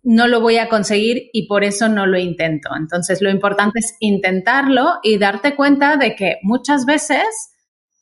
no 0.02 0.26
lo 0.26 0.40
voy 0.40 0.56
a 0.56 0.70
conseguir 0.70 1.28
y 1.34 1.48
por 1.48 1.64
eso 1.64 1.90
no 1.90 2.06
lo 2.06 2.18
intento. 2.18 2.70
Entonces, 2.74 3.20
lo 3.20 3.28
importante 3.28 3.80
es 3.80 3.94
intentarlo 4.00 5.00
y 5.02 5.18
darte 5.18 5.54
cuenta 5.54 5.98
de 5.98 6.14
que 6.14 6.38
muchas 6.42 6.86
veces, 6.86 7.26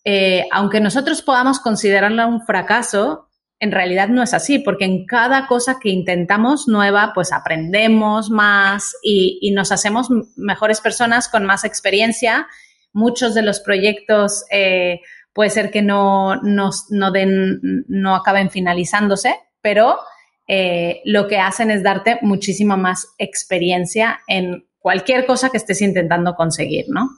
eh, 0.05 0.47
aunque 0.53 0.81
nosotros 0.81 1.23
podamos 1.23 1.61
considerarlo 1.61 2.27
un 2.27 2.45
fracaso, 2.45 3.29
en 3.61 3.73
realidad 3.73 4.09
no 4.09 4.23
es 4.23 4.35
así, 4.35 4.61
porque 4.61 4.85
en 4.85 5.05
cada 5.05 5.47
cosa 5.47 5.79
que 5.81 5.91
intentamos 5.91 6.69
nueva, 6.69 7.13
pues 7.15 7.33
aprendemos 7.33 8.31
más 8.31 8.95
y, 9.03 9.51
nos 9.53 9.73
hacemos 9.73 10.09
mejores 10.37 10.81
personas 10.81 11.29
con 11.29 11.45
más 11.45 11.65
experiencia. 11.65 12.47
Muchos 12.93 13.35
de 13.35 13.43
los 13.43 13.61
proyectos 13.61 14.45
eh, 14.53 15.01
puede 15.33 15.51
ser 15.51 15.71
que 15.71 15.83
no, 15.83 16.37
no, 16.43 16.71
den, 17.11 17.61
no 17.89 18.15
acaben 18.15 18.51
finalizándose, 18.51 19.35
pero 19.61 19.99
eh, 20.47 21.03
lo 21.05 21.27
que 21.27 21.39
hacen 21.39 21.71
es 21.71 21.83
darte 21.83 22.19
muchísima 22.23 22.77
más 22.77 23.09
experiencia 23.19 24.21
en 24.29 24.69
cualquier 24.79 25.27
cosa 25.27 25.51
que 25.51 25.57
estés 25.57 25.83
intentando 25.83 26.35
conseguir, 26.35 26.87
¿no? 26.89 27.11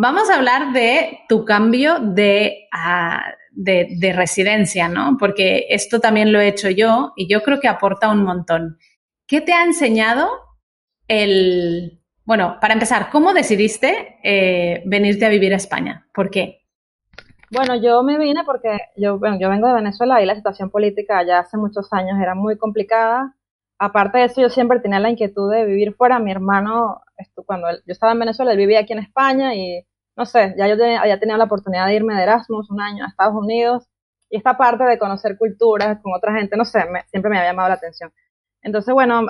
Vamos 0.00 0.30
a 0.30 0.36
hablar 0.36 0.72
de 0.72 1.22
tu 1.28 1.44
cambio 1.44 1.98
de, 1.98 2.68
de, 3.50 4.12
residencia, 4.12 4.88
¿no? 4.88 5.16
Porque 5.18 5.66
esto 5.70 5.98
también 5.98 6.32
lo 6.32 6.38
he 6.38 6.46
hecho 6.46 6.70
yo 6.70 7.12
y 7.16 7.28
yo 7.28 7.42
creo 7.42 7.58
que 7.58 7.66
aporta 7.66 8.08
un 8.08 8.22
montón. 8.22 8.78
¿Qué 9.26 9.40
te 9.40 9.52
ha 9.52 9.64
enseñado 9.64 10.28
el... 11.08 12.00
Bueno, 12.24 12.58
para 12.60 12.74
empezar, 12.74 13.10
¿cómo 13.10 13.34
decidiste 13.34 14.20
eh, 14.22 14.84
venirte 14.86 15.26
a 15.26 15.30
vivir 15.30 15.52
a 15.52 15.56
España? 15.56 16.06
¿Por 16.14 16.30
qué? 16.30 16.60
Bueno, 17.50 17.74
yo 17.74 18.04
me 18.04 18.18
vine 18.18 18.44
porque 18.44 18.78
yo, 18.96 19.18
bueno, 19.18 19.36
yo 19.40 19.48
vengo 19.48 19.66
de 19.66 19.74
Venezuela 19.74 20.22
y 20.22 20.26
la 20.26 20.36
situación 20.36 20.70
política 20.70 21.18
allá 21.18 21.40
hace 21.40 21.56
muchos 21.56 21.92
años 21.92 22.20
era 22.22 22.36
muy 22.36 22.56
complicada. 22.56 23.34
Aparte 23.80 24.18
de 24.18 24.24
eso, 24.26 24.42
yo 24.42 24.48
siempre 24.48 24.78
tenía 24.78 25.00
la 25.00 25.10
inquietud 25.10 25.50
de 25.50 25.64
vivir 25.64 25.94
fuera. 25.94 26.20
Mi 26.20 26.30
hermano, 26.30 27.00
cuando 27.46 27.68
yo 27.72 27.92
estaba 27.92 28.12
en 28.12 28.20
Venezuela, 28.20 28.52
él 28.52 28.58
vivía 28.58 28.78
aquí 28.78 28.92
en 28.92 29.00
España 29.00 29.56
y 29.56 29.87
no 30.18 30.26
sé, 30.26 30.54
ya 30.58 30.66
yo 30.66 30.74
había 31.00 31.20
tenido 31.20 31.38
la 31.38 31.44
oportunidad 31.44 31.86
de 31.86 31.94
irme 31.94 32.14
de 32.14 32.24
Erasmus 32.24 32.68
un 32.70 32.80
año 32.80 33.04
a 33.04 33.08
Estados 33.08 33.36
Unidos 33.36 33.88
y 34.28 34.36
esta 34.36 34.58
parte 34.58 34.82
de 34.82 34.98
conocer 34.98 35.38
culturas 35.38 36.00
con 36.02 36.12
otra 36.12 36.34
gente, 36.34 36.56
no 36.56 36.64
sé, 36.64 36.80
siempre 37.06 37.30
me 37.30 37.38
había 37.38 37.50
llamado 37.50 37.68
la 37.68 37.76
atención. 37.76 38.12
Entonces, 38.60 38.92
bueno, 38.92 39.22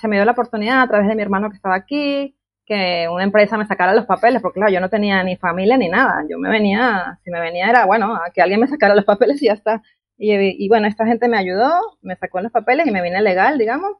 se 0.00 0.08
me 0.08 0.16
dio 0.16 0.24
la 0.24 0.32
oportunidad 0.32 0.82
a 0.82 0.88
través 0.88 1.06
de 1.08 1.14
mi 1.14 1.22
hermano 1.22 1.48
que 1.48 1.56
estaba 1.56 1.76
aquí, 1.76 2.36
que 2.66 3.06
una 3.08 3.22
empresa 3.22 3.56
me 3.56 3.66
sacara 3.66 3.94
los 3.94 4.06
papeles, 4.06 4.42
porque 4.42 4.58
claro, 4.58 4.72
yo 4.72 4.80
no 4.80 4.90
tenía 4.90 5.22
ni 5.22 5.36
familia 5.36 5.76
ni 5.76 5.88
nada. 5.88 6.24
Yo 6.28 6.38
me 6.38 6.50
venía, 6.50 7.20
si 7.22 7.30
me 7.30 7.40
venía 7.40 7.70
era, 7.70 7.86
bueno, 7.86 8.16
a 8.16 8.30
que 8.34 8.42
alguien 8.42 8.60
me 8.60 8.66
sacara 8.66 8.96
los 8.96 9.04
papeles 9.04 9.40
y 9.42 9.46
ya 9.46 9.52
está. 9.52 9.82
y, 10.18 10.68
bueno, 10.68 10.88
esta 10.88 11.06
gente 11.06 11.28
me 11.28 11.38
ayudó, 11.38 11.72
me 12.02 12.16
sacó 12.16 12.40
los 12.40 12.52
papeles 12.52 12.86
y 12.88 12.90
me 12.90 13.02
vine 13.02 13.22
legal, 13.22 13.58
digamos. 13.58 13.92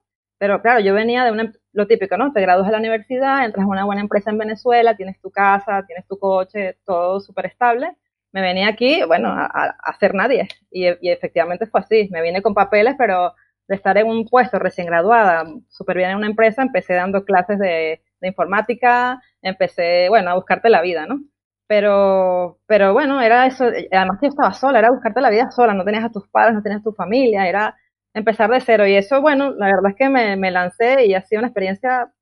Pero 0.43 0.61
claro, 0.61 0.81
yo 0.81 0.93
venía 0.93 1.25
de 1.25 1.31
una, 1.31 1.53
lo 1.73 1.87
típico, 1.87 2.17
¿no? 2.17 2.33
Te 2.33 2.41
gradúas 2.41 2.67
de 2.67 2.73
la 2.73 2.81
universidad, 2.81 3.45
entras 3.45 3.65
a 3.65 3.69
una 3.69 3.85
buena 3.85 4.01
empresa 4.01 4.31
en 4.33 4.39
Venezuela, 4.39 4.97
tienes 4.97 5.21
tu 5.21 5.31
casa, 5.31 5.85
tienes 5.87 6.05
tu 6.09 6.19
coche, 6.19 6.79
todo 6.85 7.21
súper 7.21 7.47
estable. 7.47 7.97
Me 8.33 8.43
venía 8.43 8.67
aquí, 8.67 9.05
bueno, 9.05 9.29
a, 9.29 9.45
a, 9.45 9.77
hacer 9.85 10.15
nadie. 10.17 10.49
Y, 10.69 10.89
y, 11.01 11.11
efectivamente 11.11 11.67
fue 11.67 11.79
así. 11.79 12.09
Me 12.11 12.23
vine 12.23 12.43
con 12.43 12.55
papeles, 12.55 12.97
pero 12.99 13.35
de 13.69 13.77
estar 13.77 13.97
en 13.99 14.09
un 14.09 14.27
puesto 14.27 14.59
recién 14.59 14.89
graduada, 14.89 15.45
súper 15.69 15.99
bien 15.99 16.11
en 16.11 16.17
una 16.17 16.27
empresa, 16.27 16.63
empecé 16.63 16.95
dando 16.95 17.25
clases 17.25 17.61
de, 17.61 18.03
de 18.21 18.29
informática, 18.29 19.23
empecé, 19.43 20.09
bueno, 20.09 20.31
a 20.31 20.35
buscarte 20.35 20.69
la 20.71 20.83
vida, 20.83 21.07
¿no? 21.07 21.21
Pero, 21.69 22.59
pero 22.67 22.93
bueno, 22.95 23.23
era 23.23 23.47
eso, 23.47 23.67
además 23.67 24.19
que 24.21 24.27
yo 24.27 24.31
estaba 24.31 24.53
sola, 24.55 24.81
era 24.81 24.91
buscarte 24.91 25.21
la 25.21 25.31
vida 25.31 25.53
sola, 25.53 25.73
no 25.73 25.85
tenías 25.85 26.05
a 26.05 26.11
tus 26.11 26.27
padres, 26.27 26.55
no 26.55 26.63
tenías 26.65 26.81
a 26.81 26.85
tu 26.85 26.93
familia, 26.95 27.49
era 27.49 27.77
empezar 28.15 28.51
de 28.51 28.61
cero. 28.61 28.87
Y 28.87 28.95
eso, 28.95 29.21
bueno, 29.21 29.53
la 29.53 29.67
verdad 29.67 29.91
es 29.91 29.97
que 29.97 30.09
me, 30.09 30.37
me 30.37 30.51
lancé 30.51 31.07
y 31.07 31.15
ha 31.15 31.23
sido 31.23 31.41
una 31.41 31.49
experiencia, 31.49 32.13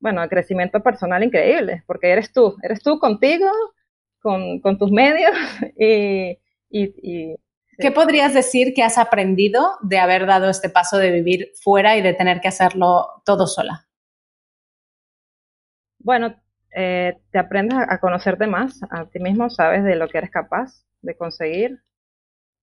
bueno, 0.00 0.22
de 0.22 0.28
crecimiento 0.28 0.82
personal 0.82 1.22
increíble, 1.22 1.82
porque 1.86 2.10
eres 2.10 2.32
tú, 2.32 2.56
eres 2.62 2.82
tú 2.82 2.98
contigo, 2.98 3.50
con, 4.20 4.60
con 4.60 4.78
tus 4.78 4.90
medios 4.90 5.36
y... 5.78 6.38
y, 6.70 6.94
y 7.02 7.34
¿Qué 7.76 7.90
podrías 7.90 8.32
decir 8.32 8.72
que 8.72 8.84
has 8.84 8.98
aprendido 8.98 9.78
de 9.82 9.98
haber 9.98 10.26
dado 10.26 10.48
este 10.48 10.70
paso 10.70 10.96
de 10.96 11.10
vivir 11.10 11.50
fuera 11.60 11.96
y 11.96 12.02
de 12.02 12.14
tener 12.14 12.40
que 12.40 12.46
hacerlo 12.46 13.08
todo 13.24 13.48
sola? 13.48 13.88
Bueno, 15.98 16.36
eh, 16.76 17.18
te 17.30 17.38
aprendes 17.38 17.78
a, 17.78 17.98
conocerte 17.98 18.46
más 18.46 18.80
a 18.90 19.06
ti 19.06 19.18
mismo, 19.18 19.48
sabes 19.48 19.84
de 19.84 19.96
lo 19.96 20.08
que 20.08 20.18
eres 20.18 20.30
capaz 20.30 20.84
de 21.02 21.16
conseguir. 21.16 21.82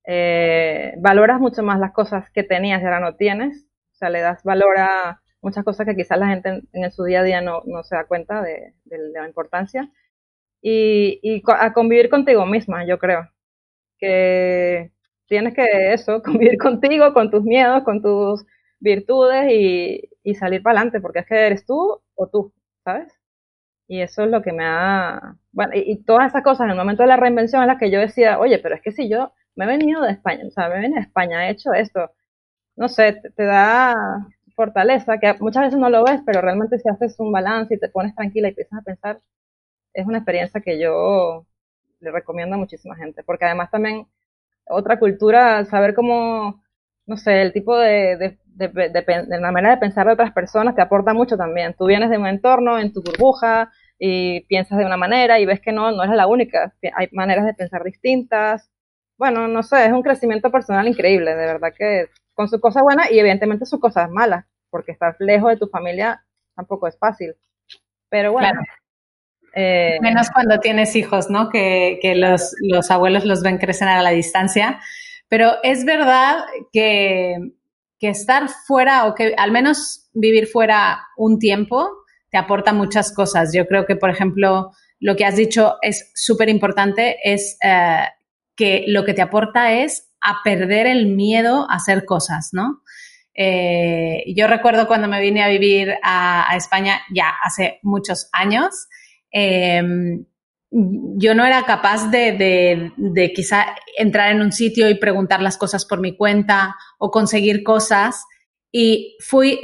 Eh, 0.05 0.93
valoras 0.97 1.39
mucho 1.39 1.63
más 1.63 1.79
las 1.79 1.93
cosas 1.93 2.29
que 2.31 2.43
tenías 2.43 2.81
y 2.81 2.85
ahora 2.85 2.99
no 2.99 3.15
tienes. 3.15 3.65
O 3.93 3.95
sea, 3.95 4.09
le 4.09 4.21
das 4.21 4.43
valor 4.43 4.77
a 4.79 5.21
muchas 5.41 5.63
cosas 5.63 5.85
que 5.85 5.95
quizás 5.95 6.17
la 6.17 6.27
gente 6.27 6.63
en, 6.73 6.91
su 6.91 7.03
día 7.03 7.21
a 7.21 7.23
día 7.23 7.41
no, 7.41 7.61
no 7.65 7.83
se 7.83 7.95
da 7.95 8.05
cuenta 8.05 8.41
de, 8.41 8.73
la 8.85 9.27
importancia. 9.27 9.89
Y, 10.61 11.19
y, 11.23 11.43
a 11.47 11.73
convivir 11.73 12.09
contigo 12.09 12.45
misma, 12.45 12.85
yo 12.85 12.99
creo. 12.99 13.29
Que 13.99 14.91
tienes 15.27 15.53
que 15.55 15.93
eso, 15.93 16.21
convivir 16.23 16.57
contigo, 16.57 17.13
con 17.13 17.31
tus 17.31 17.43
miedos, 17.43 17.83
con 17.83 18.01
tus 18.01 18.45
virtudes 18.79 19.51
y, 19.51 20.09
y 20.23 20.35
salir 20.35 20.61
para 20.63 20.79
adelante, 20.79 21.01
porque 21.01 21.19
es 21.19 21.25
que 21.27 21.35
eres 21.35 21.65
tú 21.65 22.01
o 22.15 22.27
tú, 22.27 22.53
¿sabes? 22.83 23.13
Y 23.87 24.01
eso 24.01 24.23
es 24.23 24.31
lo 24.31 24.41
que 24.41 24.53
me 24.53 24.63
ha... 24.65 25.35
Bueno, 25.51 25.73
y, 25.75 26.03
todas 26.03 26.29
esas 26.29 26.43
cosas 26.43 26.65
en 26.65 26.71
el 26.71 26.77
momento 26.77 27.03
de 27.03 27.09
la 27.09 27.17
reinvención 27.17 27.61
en 27.61 27.67
las 27.67 27.77
que 27.77 27.91
yo 27.91 27.99
decía, 27.99 28.39
oye, 28.39 28.59
pero 28.59 28.75
es 28.75 28.81
que 28.81 28.91
si 28.91 29.09
yo 29.09 29.33
me 29.55 29.65
he 29.65 29.67
venido 29.67 30.01
de 30.01 30.11
España, 30.11 30.43
o 30.47 30.51
sea, 30.51 30.69
me 30.69 30.75
venido 30.75 30.95
de 30.95 31.01
España, 31.01 31.47
he 31.47 31.51
hecho 31.51 31.73
esto, 31.73 32.11
no 32.75 32.89
sé, 32.89 33.21
te, 33.35 33.43
da 33.45 33.95
fortaleza, 34.55 35.19
que 35.19 35.33
muchas 35.39 35.63
veces 35.63 35.79
no 35.79 35.89
lo 35.89 36.03
ves, 36.03 36.21
pero 36.25 36.41
realmente 36.41 36.79
si 36.79 36.89
haces 36.89 37.19
un 37.19 37.31
balance 37.31 37.75
y 37.75 37.79
te 37.79 37.89
pones 37.89 38.15
tranquila 38.15 38.47
y 38.47 38.51
empiezas 38.51 38.79
a 38.79 38.83
pensar, 38.83 39.19
es 39.93 40.05
una 40.07 40.19
experiencia 40.19 40.61
que 40.61 40.79
yo 40.79 41.45
le 41.99 42.11
recomiendo 42.11 42.55
a 42.55 42.59
muchísima 42.59 42.95
gente, 42.95 43.23
porque 43.23 43.45
además 43.45 43.71
también 43.71 44.07
otra 44.67 44.99
cultura, 44.99 45.65
saber 45.65 45.93
cómo, 45.95 46.63
no 47.05 47.17
sé, 47.17 47.41
el 47.41 47.53
tipo 47.53 47.77
de, 47.77 48.17
de, 48.17 48.37
de, 48.67 48.89
de, 48.89 49.39
la 49.39 49.51
manera 49.51 49.75
de 49.75 49.81
pensar 49.81 50.07
de 50.07 50.13
otras 50.13 50.31
personas 50.33 50.75
te 50.75 50.81
aporta 50.81 51.13
mucho 51.13 51.37
también. 51.37 51.75
Tú 51.77 51.85
vienes 51.87 52.09
de 52.09 52.17
un 52.17 52.27
entorno, 52.27 52.79
en 52.79 52.93
tu 52.93 53.01
burbuja, 53.03 53.71
y 54.03 54.41
piensas 54.45 54.79
de 54.79 54.85
una 54.85 54.97
manera 54.97 55.39
y 55.39 55.45
ves 55.45 55.61
que 55.61 55.71
no, 55.71 55.91
no 55.91 56.03
eres 56.03 56.15
la 56.15 56.25
única, 56.25 56.73
hay 56.95 57.07
maneras 57.11 57.45
de 57.45 57.53
pensar 57.53 57.83
distintas. 57.83 58.71
Bueno, 59.21 59.47
no 59.47 59.61
sé, 59.61 59.85
es 59.85 59.91
un 59.91 60.01
crecimiento 60.01 60.49
personal 60.49 60.87
increíble, 60.87 61.35
de 61.35 61.45
verdad 61.45 61.71
que 61.77 62.07
con 62.33 62.47
sus 62.49 62.59
cosas 62.59 62.81
buenas 62.81 63.11
y 63.11 63.19
evidentemente 63.19 63.67
sus 63.67 63.79
cosas 63.79 64.09
malas, 64.09 64.45
porque 64.71 64.93
estar 64.93 65.15
lejos 65.19 65.51
de 65.51 65.57
tu 65.57 65.67
familia 65.67 66.25
tampoco 66.55 66.87
es 66.87 66.97
fácil. 66.97 67.35
Pero 68.09 68.31
bueno. 68.31 68.59
Eh, 69.53 69.99
Menos 70.01 70.31
cuando 70.31 70.59
tienes 70.59 70.95
hijos, 70.95 71.29
¿no? 71.29 71.49
Que, 71.49 71.99
que 72.01 72.15
los, 72.15 72.55
los 72.61 72.89
abuelos 72.89 73.23
los 73.23 73.43
ven 73.43 73.59
crecer 73.59 73.87
a 73.89 74.01
la 74.01 74.09
distancia. 74.09 74.79
Pero 75.27 75.51
es 75.61 75.85
verdad 75.85 76.43
que, 76.73 77.35
que 77.99 78.09
estar 78.09 78.49
fuera 78.49 79.05
o 79.05 79.13
que 79.13 79.35
al 79.37 79.51
menos 79.51 80.09
vivir 80.15 80.47
fuera 80.47 80.99
un 81.15 81.37
tiempo 81.37 81.87
te 82.31 82.39
aporta 82.39 82.73
muchas 82.73 83.13
cosas. 83.13 83.53
Yo 83.53 83.67
creo 83.67 83.85
que, 83.85 83.95
por 83.95 84.09
ejemplo, 84.09 84.71
lo 84.99 85.15
que 85.15 85.25
has 85.25 85.35
dicho 85.35 85.77
es 85.83 86.11
súper 86.15 86.49
importante, 86.49 87.17
es 87.23 87.59
eh, 87.63 88.05
que 88.55 88.85
lo 88.87 89.05
que 89.05 89.13
te 89.13 89.21
aporta 89.21 89.73
es 89.73 90.11
a 90.21 90.41
perder 90.43 90.87
el 90.87 91.07
miedo 91.07 91.67
a 91.69 91.75
hacer 91.75 92.05
cosas, 92.05 92.49
¿no? 92.53 92.81
Eh, 93.33 94.23
yo 94.35 94.47
recuerdo 94.47 94.87
cuando 94.87 95.07
me 95.07 95.21
vine 95.21 95.43
a 95.43 95.47
vivir 95.47 95.95
a, 96.03 96.55
España 96.55 97.01
ya 97.13 97.33
hace 97.43 97.79
muchos 97.81 98.29
años, 98.33 98.87
em, 99.31 100.25
yo 100.69 101.35
no 101.35 101.45
era 101.45 101.63
capaz 101.63 102.09
de, 102.11 102.31
de, 102.33 102.91
de, 102.97 103.33
quizá 103.33 103.75
entrar 103.97 104.31
en 104.31 104.41
un 104.41 104.51
sitio 104.51 104.89
y 104.89 104.95
preguntar 104.95 105.41
las 105.41 105.57
cosas 105.57 105.85
por 105.85 105.99
mi 105.99 106.15
cuenta 106.15 106.75
o 106.97 107.11
conseguir 107.11 107.63
cosas 107.63 108.25
y 108.71 109.17
fui, 109.19 109.59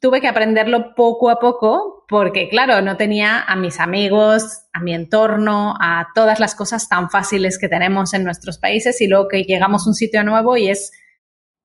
tuve 0.00 0.20
que 0.20 0.28
aprenderlo 0.28 0.94
poco 0.94 1.30
a 1.30 1.40
poco 1.40 2.04
porque, 2.08 2.48
claro, 2.48 2.80
no 2.80 2.96
tenía 2.96 3.40
a 3.42 3.56
mis 3.56 3.80
amigos, 3.80 4.66
a 4.72 4.80
mi 4.80 4.94
entorno, 4.94 5.74
a 5.80 6.08
todas 6.14 6.38
las 6.38 6.54
cosas 6.54 6.88
tan 6.88 7.10
fáciles 7.10 7.58
que 7.58 7.68
tenemos 7.68 8.14
en 8.14 8.22
nuestros 8.22 8.58
países 8.58 9.00
y 9.00 9.08
luego 9.08 9.28
que 9.28 9.42
llegamos 9.42 9.84
a 9.84 9.90
un 9.90 9.94
sitio 9.94 10.22
nuevo 10.22 10.56
y 10.56 10.68
es, 10.68 10.92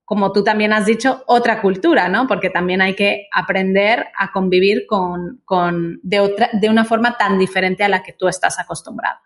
como 0.06 0.32
tú 0.32 0.44
también 0.44 0.74
has 0.74 0.88
dicho, 0.88 1.24
otra 1.28 1.62
cultura, 1.62 2.10
¿no? 2.10 2.26
Porque 2.28 2.50
también 2.50 2.82
hay 2.82 2.96
que 2.96 3.28
aprender 3.32 4.08
a 4.18 4.32
convivir 4.32 4.86
con, 4.88 5.42
con 5.46 6.00
de, 6.02 6.20
otra, 6.20 6.50
de 6.54 6.70
una 6.70 6.86
forma 6.86 7.16
tan 7.16 7.38
diferente 7.38 7.84
a 7.84 7.90
la 7.90 8.02
que 8.02 8.14
tú 8.14 8.28
estás 8.28 8.60
acostumbrado. 8.60 9.20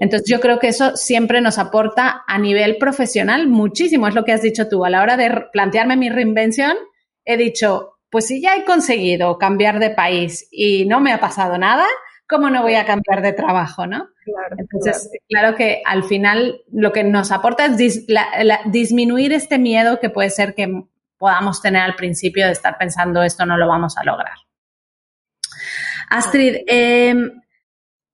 Entonces 0.00 0.28
yo 0.30 0.40
creo 0.40 0.58
que 0.58 0.68
eso 0.68 0.96
siempre 0.96 1.40
nos 1.40 1.58
aporta 1.58 2.24
a 2.26 2.38
nivel 2.38 2.76
profesional 2.78 3.48
muchísimo, 3.48 4.08
es 4.08 4.14
lo 4.14 4.24
que 4.24 4.32
has 4.32 4.42
dicho 4.42 4.68
tú. 4.68 4.84
A 4.84 4.90
la 4.90 5.02
hora 5.02 5.16
de 5.16 5.46
plantearme 5.52 5.96
mi 5.96 6.10
reinvención, 6.10 6.76
he 7.24 7.36
dicho, 7.36 7.98
pues 8.10 8.26
si 8.26 8.40
ya 8.40 8.56
he 8.56 8.64
conseguido 8.64 9.38
cambiar 9.38 9.78
de 9.78 9.90
país 9.90 10.48
y 10.50 10.86
no 10.86 11.00
me 11.00 11.12
ha 11.12 11.20
pasado 11.20 11.58
nada, 11.58 11.86
¿cómo 12.28 12.50
no 12.50 12.62
voy 12.62 12.74
a 12.74 12.84
cambiar 12.86 13.22
de 13.22 13.32
trabajo, 13.32 13.86
no? 13.86 14.08
Entonces, 14.58 15.10
claro. 15.28 15.56
que 15.56 15.82
al 15.84 16.04
final 16.04 16.60
lo 16.70 16.92
que 16.92 17.04
nos 17.04 17.32
aporta 17.32 17.66
es 17.66 18.06
disminuir 18.66 19.32
este 19.32 19.58
miedo 19.58 19.98
que 19.98 20.10
puede 20.10 20.30
ser 20.30 20.54
que 20.54 20.68
podamos 21.16 21.60
tener 21.60 21.82
al 21.82 21.96
principio 21.96 22.46
de 22.46 22.52
estar 22.52 22.78
pensando 22.78 23.22
esto 23.22 23.44
no 23.44 23.56
lo 23.56 23.66
vamos 23.66 23.96
a 23.96 24.04
lograr. 24.04 24.36
Astrid, 26.10 26.56
eh, 26.66 27.14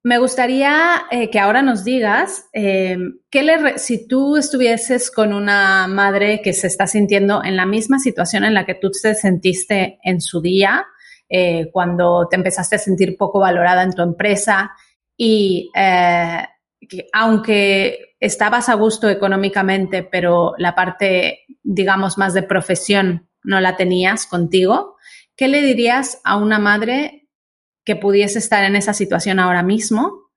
me 0.04 0.18
gustaría 0.18 1.06
eh, 1.10 1.30
que 1.30 1.40
ahora 1.40 1.62
nos 1.62 1.82
digas, 1.82 2.50
eh, 2.52 2.98
le 3.32 3.78
si 3.78 4.06
tú 4.06 4.36
estuvieses 4.36 5.10
con 5.10 5.32
una 5.32 5.86
madre 5.88 6.42
que 6.42 6.52
se 6.52 6.66
está 6.66 6.86
sintiendo 6.86 7.42
en 7.42 7.56
la 7.56 7.64
misma 7.64 7.98
situación 7.98 8.44
en 8.44 8.52
la 8.52 8.66
que 8.66 8.74
tú 8.74 8.90
te 8.90 9.14
sentiste 9.14 9.98
en 10.02 10.20
su 10.20 10.42
día, 10.42 10.84
eh, 11.30 11.70
cuando 11.72 12.28
te 12.28 12.36
empezaste 12.36 12.76
a 12.76 12.80
sentir 12.80 13.16
poco 13.16 13.40
valorada 13.40 13.82
en 13.82 13.94
tu 13.94 14.02
empresa 14.02 14.72
y 15.16 15.70
que 15.72 17.06
aunque 17.14 18.16
estabas 18.20 18.68
a 18.68 18.74
gusto 18.74 19.08
económicamente, 19.08 20.02
pero 20.02 20.52
la 20.58 20.74
parte, 20.74 21.46
digamos, 21.62 22.18
más 22.18 22.34
de 22.34 22.42
profesión 22.42 23.30
no 23.42 23.58
la 23.58 23.76
tenías 23.76 24.26
contigo, 24.26 24.96
¿qué 25.34 25.48
le 25.48 25.62
dirías 25.62 26.20
a 26.24 26.36
una 26.36 26.58
madre 26.58 27.23
que 27.84 27.96
pudiese 27.96 28.38
estar 28.38 28.64
en 28.64 28.76
esa 28.76 28.94
situación 28.94 29.38
ahora 29.38 29.62
mismo 29.62 30.30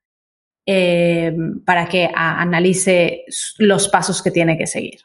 eh, 0.66 1.36
para 1.66 1.88
que 1.88 2.10
analice 2.14 3.24
los 3.58 3.88
pasos 3.88 4.22
que 4.22 4.32
tiene 4.32 4.58
que 4.58 4.68
seguir? 4.68 5.00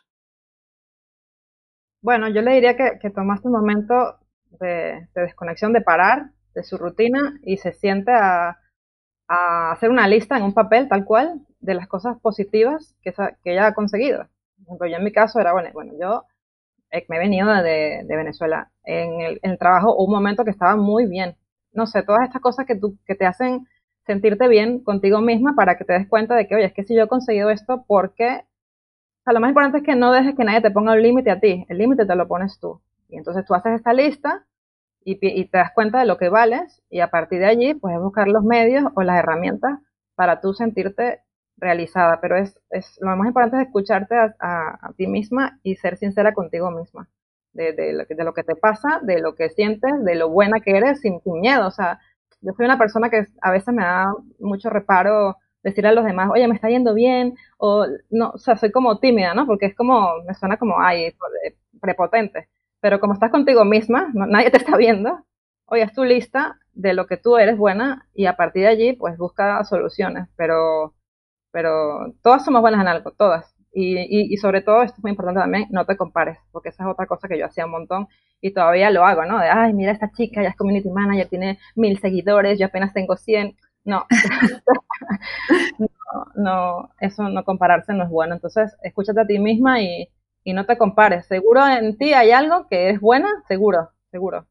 Bueno, 2.00 2.28
yo 2.28 2.42
le 2.42 2.54
diría 2.54 2.76
que, 2.76 3.10
tomaste 3.10 3.46
un 3.46 3.54
momento 3.54 4.18
de, 4.58 5.06
desconexión, 5.14 5.72
de 5.72 5.82
parar 5.82 6.32
de 6.54 6.64
su 6.64 6.76
rutina 6.76 7.38
y 7.44 7.58
se 7.58 7.72
siente 7.72 8.12
a, 8.12 8.58
hacer 9.28 9.88
una 9.88 10.06
lista 10.08 10.36
en 10.36 10.42
un 10.42 10.52
papel 10.52 10.88
tal 10.88 11.06
cual 11.06 11.40
de 11.60 11.72
las 11.72 11.88
cosas 11.88 12.20
positivas 12.20 12.94
que, 13.00 13.14
que 13.42 13.52
ella 13.52 13.68
ha 13.68 13.74
conseguido. 13.74 14.28
Por 14.56 14.66
ejemplo, 14.66 14.88
yo 14.88 14.96
en 14.96 15.04
mi 15.04 15.12
caso 15.12 15.40
era, 15.40 15.52
bueno, 15.54 15.70
bueno 15.72 15.94
yo 15.98 16.26
me 17.08 17.16
he 17.16 17.18
venido 17.18 17.48
de, 17.62 18.04
Venezuela. 18.08 18.70
En 18.84 19.20
el, 19.20 19.40
en 19.42 19.52
el, 19.52 19.58
trabajo 19.58 19.94
un 19.96 20.10
momento 20.10 20.44
que 20.44 20.50
estaba 20.50 20.76
muy 20.76 21.06
bien 21.06 21.36
no 21.72 21.86
sé, 21.86 22.02
todas 22.02 22.22
estas 22.24 22.42
cosas 22.42 22.66
que, 22.66 22.76
tú, 22.76 22.98
que 23.06 23.14
te 23.14 23.26
hacen 23.26 23.66
sentirte 24.06 24.48
bien 24.48 24.80
contigo 24.80 25.20
misma 25.20 25.54
para 25.54 25.76
que 25.76 25.84
te 25.84 25.92
des 25.94 26.08
cuenta 26.08 26.34
de 26.34 26.46
que, 26.46 26.54
oye, 26.56 26.64
es 26.66 26.72
que 26.72 26.84
si 26.84 26.94
yo 26.94 27.04
he 27.04 27.08
conseguido 27.08 27.50
esto, 27.50 27.84
¿por 27.86 28.14
qué? 28.14 28.44
O 29.20 29.24
sea, 29.24 29.32
lo 29.32 29.40
más 29.40 29.50
importante 29.50 29.78
es 29.78 29.84
que 29.84 29.96
no 29.96 30.12
dejes 30.12 30.34
que 30.34 30.44
nadie 30.44 30.60
te 30.60 30.70
ponga 30.70 30.92
un 30.92 31.02
límite 31.02 31.30
a 31.30 31.40
ti, 31.40 31.64
el 31.68 31.78
límite 31.78 32.06
te 32.06 32.16
lo 32.16 32.26
pones 32.28 32.58
tú. 32.60 32.80
Y 33.08 33.16
entonces 33.16 33.44
tú 33.44 33.54
haces 33.54 33.74
esta 33.74 33.92
lista 33.92 34.44
y, 35.04 35.18
y, 35.20 35.44
te 35.46 35.58
das 35.58 35.72
cuenta 35.74 36.00
de 36.00 36.06
lo 36.06 36.16
que 36.18 36.28
vales 36.28 36.82
y 36.90 37.00
a 37.00 37.10
partir 37.10 37.40
de 37.40 37.46
allí 37.46 37.74
puedes 37.74 38.00
buscar 38.00 38.28
los 38.28 38.44
medios 38.44 38.84
o 38.94 39.02
las 39.02 39.18
herramientas 39.18 39.78
para 40.14 40.40
tú 40.40 40.54
sentirte 40.54 41.20
realizada, 41.56 42.20
pero 42.20 42.36
es, 42.36 42.60
es 42.70 42.98
lo 43.00 43.16
más 43.16 43.28
importante 43.28 43.56
es 43.56 43.66
escucharte 43.66 44.16
a, 44.16 44.34
a, 44.40 44.92
ti 44.96 45.06
misma 45.06 45.60
y 45.62 45.76
ser 45.76 45.96
sincera 45.96 46.34
contigo 46.34 46.70
misma, 46.70 47.08
de, 47.52 47.72
de, 47.72 47.92
lo 47.92 48.06
que, 48.06 48.14
de, 48.14 48.24
lo 48.24 48.34
que 48.34 48.44
te 48.44 48.56
pasa, 48.56 49.00
de 49.02 49.20
lo 49.20 49.34
que 49.34 49.50
sientes, 49.50 49.92
de 50.04 50.14
lo 50.14 50.28
buena 50.30 50.60
que 50.60 50.76
eres, 50.76 51.00
sin, 51.00 51.20
sin 51.20 51.40
miedo. 51.40 51.66
O 51.66 51.70
sea, 51.70 52.00
yo 52.40 52.52
soy 52.54 52.66
una 52.66 52.78
persona 52.78 53.10
que 53.10 53.26
a 53.40 53.50
veces 53.50 53.74
me 53.74 53.82
da 53.82 54.12
mucho 54.38 54.70
reparo 54.70 55.36
decirle 55.62 55.90
a 55.90 55.92
los 55.92 56.04
demás, 56.04 56.30
oye, 56.32 56.48
me 56.48 56.54
está 56.54 56.68
yendo 56.68 56.94
bien, 56.94 57.34
o 57.58 57.86
no, 58.10 58.30
o 58.30 58.38
sea, 58.38 58.56
soy 58.56 58.72
como 58.72 58.98
tímida, 58.98 59.34
¿no? 59.34 59.46
Porque 59.46 59.66
es 59.66 59.76
como, 59.76 60.22
me 60.26 60.34
suena 60.34 60.56
como, 60.58 60.80
ay, 60.80 61.14
prepotente. 61.80 62.48
Pero 62.80 63.00
como 63.00 63.14
estás 63.14 63.30
contigo 63.30 63.64
misma, 63.64 64.10
nadie 64.14 64.50
te 64.50 64.56
está 64.58 64.76
viendo, 64.76 65.24
oye, 65.66 65.82
es 65.82 65.92
tu 65.92 66.04
lista 66.04 66.58
de 66.72 66.94
lo 66.94 67.06
que 67.06 67.16
tú 67.16 67.36
eres 67.36 67.56
buena 67.56 68.08
y 68.14 68.26
a 68.26 68.36
partir 68.36 68.62
de 68.62 68.68
allí, 68.68 68.92
pues 68.94 69.16
busca 69.18 69.62
soluciones. 69.64 70.28
Pero, 70.36 70.94
pero 71.52 72.12
todas 72.22 72.44
somos 72.44 72.60
buenas 72.62 72.80
en 72.82 72.88
algo, 72.88 73.12
todas. 73.12 73.54
Y, 73.74 74.36
sobre 74.36 74.60
todo, 74.60 74.82
esto 74.82 74.96
es 74.98 75.02
muy 75.02 75.12
importante 75.12 75.40
también, 75.40 75.66
no 75.70 75.86
te 75.86 75.96
compares, 75.96 76.38
porque 76.52 76.68
esa 76.68 76.84
es 76.84 76.90
otra 76.90 77.06
cosa 77.06 77.26
que 77.26 77.38
yo 77.38 77.46
hacía 77.46 77.64
un 77.64 77.70
montón 77.70 78.06
y 78.42 78.52
todavía 78.52 78.90
lo 78.90 79.06
hago, 79.06 79.24
¿no? 79.24 79.38
De, 79.38 79.48
ay, 79.48 79.72
mira, 79.72 79.92
esta 79.92 80.10
chica 80.12 80.42
ya 80.42 80.50
es 80.50 80.56
community 80.56 80.90
manager, 80.90 81.28
tiene 81.28 81.58
mil 81.74 81.98
seguidores, 81.98 82.58
yo 82.58 82.66
apenas 82.66 82.92
tengo 82.92 83.16
100. 83.16 83.56
No. 83.84 84.06
no, 85.78 85.88
no, 86.34 86.90
eso 87.00 87.28
no 87.28 87.44
compararse 87.44 87.94
no 87.94 88.04
es 88.04 88.10
bueno. 88.10 88.34
Entonces, 88.34 88.76
escúchate 88.82 89.20
a 89.20 89.26
ti 89.26 89.38
misma 89.38 89.80
y, 89.80 90.08
y 90.44 90.52
no 90.52 90.66
te 90.66 90.76
compares. 90.76 91.26
Seguro 91.26 91.66
en 91.66 91.96
ti 91.96 92.12
hay 92.12 92.30
algo 92.30 92.66
que 92.68 92.90
es 92.90 93.00
buena, 93.00 93.28
seguro, 93.48 93.90
seguro. 94.10 94.46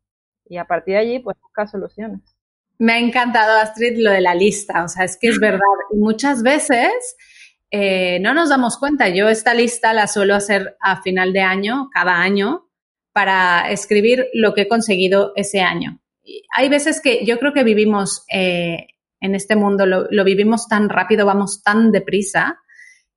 Y 0.46 0.58
a 0.58 0.66
partir 0.66 0.96
de 0.96 1.00
allí, 1.00 1.20
pues 1.20 1.38
busca 1.42 1.68
soluciones. 1.68 2.22
Me 2.78 2.94
ha 2.94 3.00
encantado, 3.00 3.60
Astrid, 3.60 4.00
lo 4.00 4.12
de 4.12 4.22
la 4.22 4.34
lista. 4.34 4.84
O 4.84 4.88
sea, 4.88 5.06
es 5.06 5.18
que 5.18 5.28
es 5.28 5.40
verdad. 5.40 5.60
Y 5.94 5.98
muchas 5.98 6.42
veces 6.44 7.16
eh, 7.72 8.20
no 8.20 8.34
nos 8.34 8.50
damos 8.50 8.78
cuenta. 8.78 9.08
Yo 9.08 9.30
esta 9.30 9.54
lista 9.54 9.94
la 9.94 10.08
suelo 10.08 10.36
hacer 10.36 10.76
a 10.82 11.02
final 11.02 11.32
de 11.32 11.42
año, 11.42 11.90
cada 11.92 12.22
año, 12.22 12.68
para 13.14 13.72
escribir 13.72 14.28
lo 14.34 14.54
que 14.54 14.62
he 14.62 14.68
conseguido 14.68 15.32
ese 15.36 15.62
año. 15.62 16.00
Hay 16.56 16.70
veces 16.70 17.02
que 17.02 17.26
yo 17.26 17.40
creo 17.40 17.54
que 17.54 17.64
vivimos 17.64 18.26
eh, 18.32 18.88
en 19.22 19.36
este 19.36 19.56
mundo, 19.56 19.86
lo, 19.86 20.24
vivimos 20.24 20.68
tan 20.68 20.90
rápido, 20.90 21.26
vamos 21.26 21.64
tan 21.64 21.92
deprisa, 21.92 22.60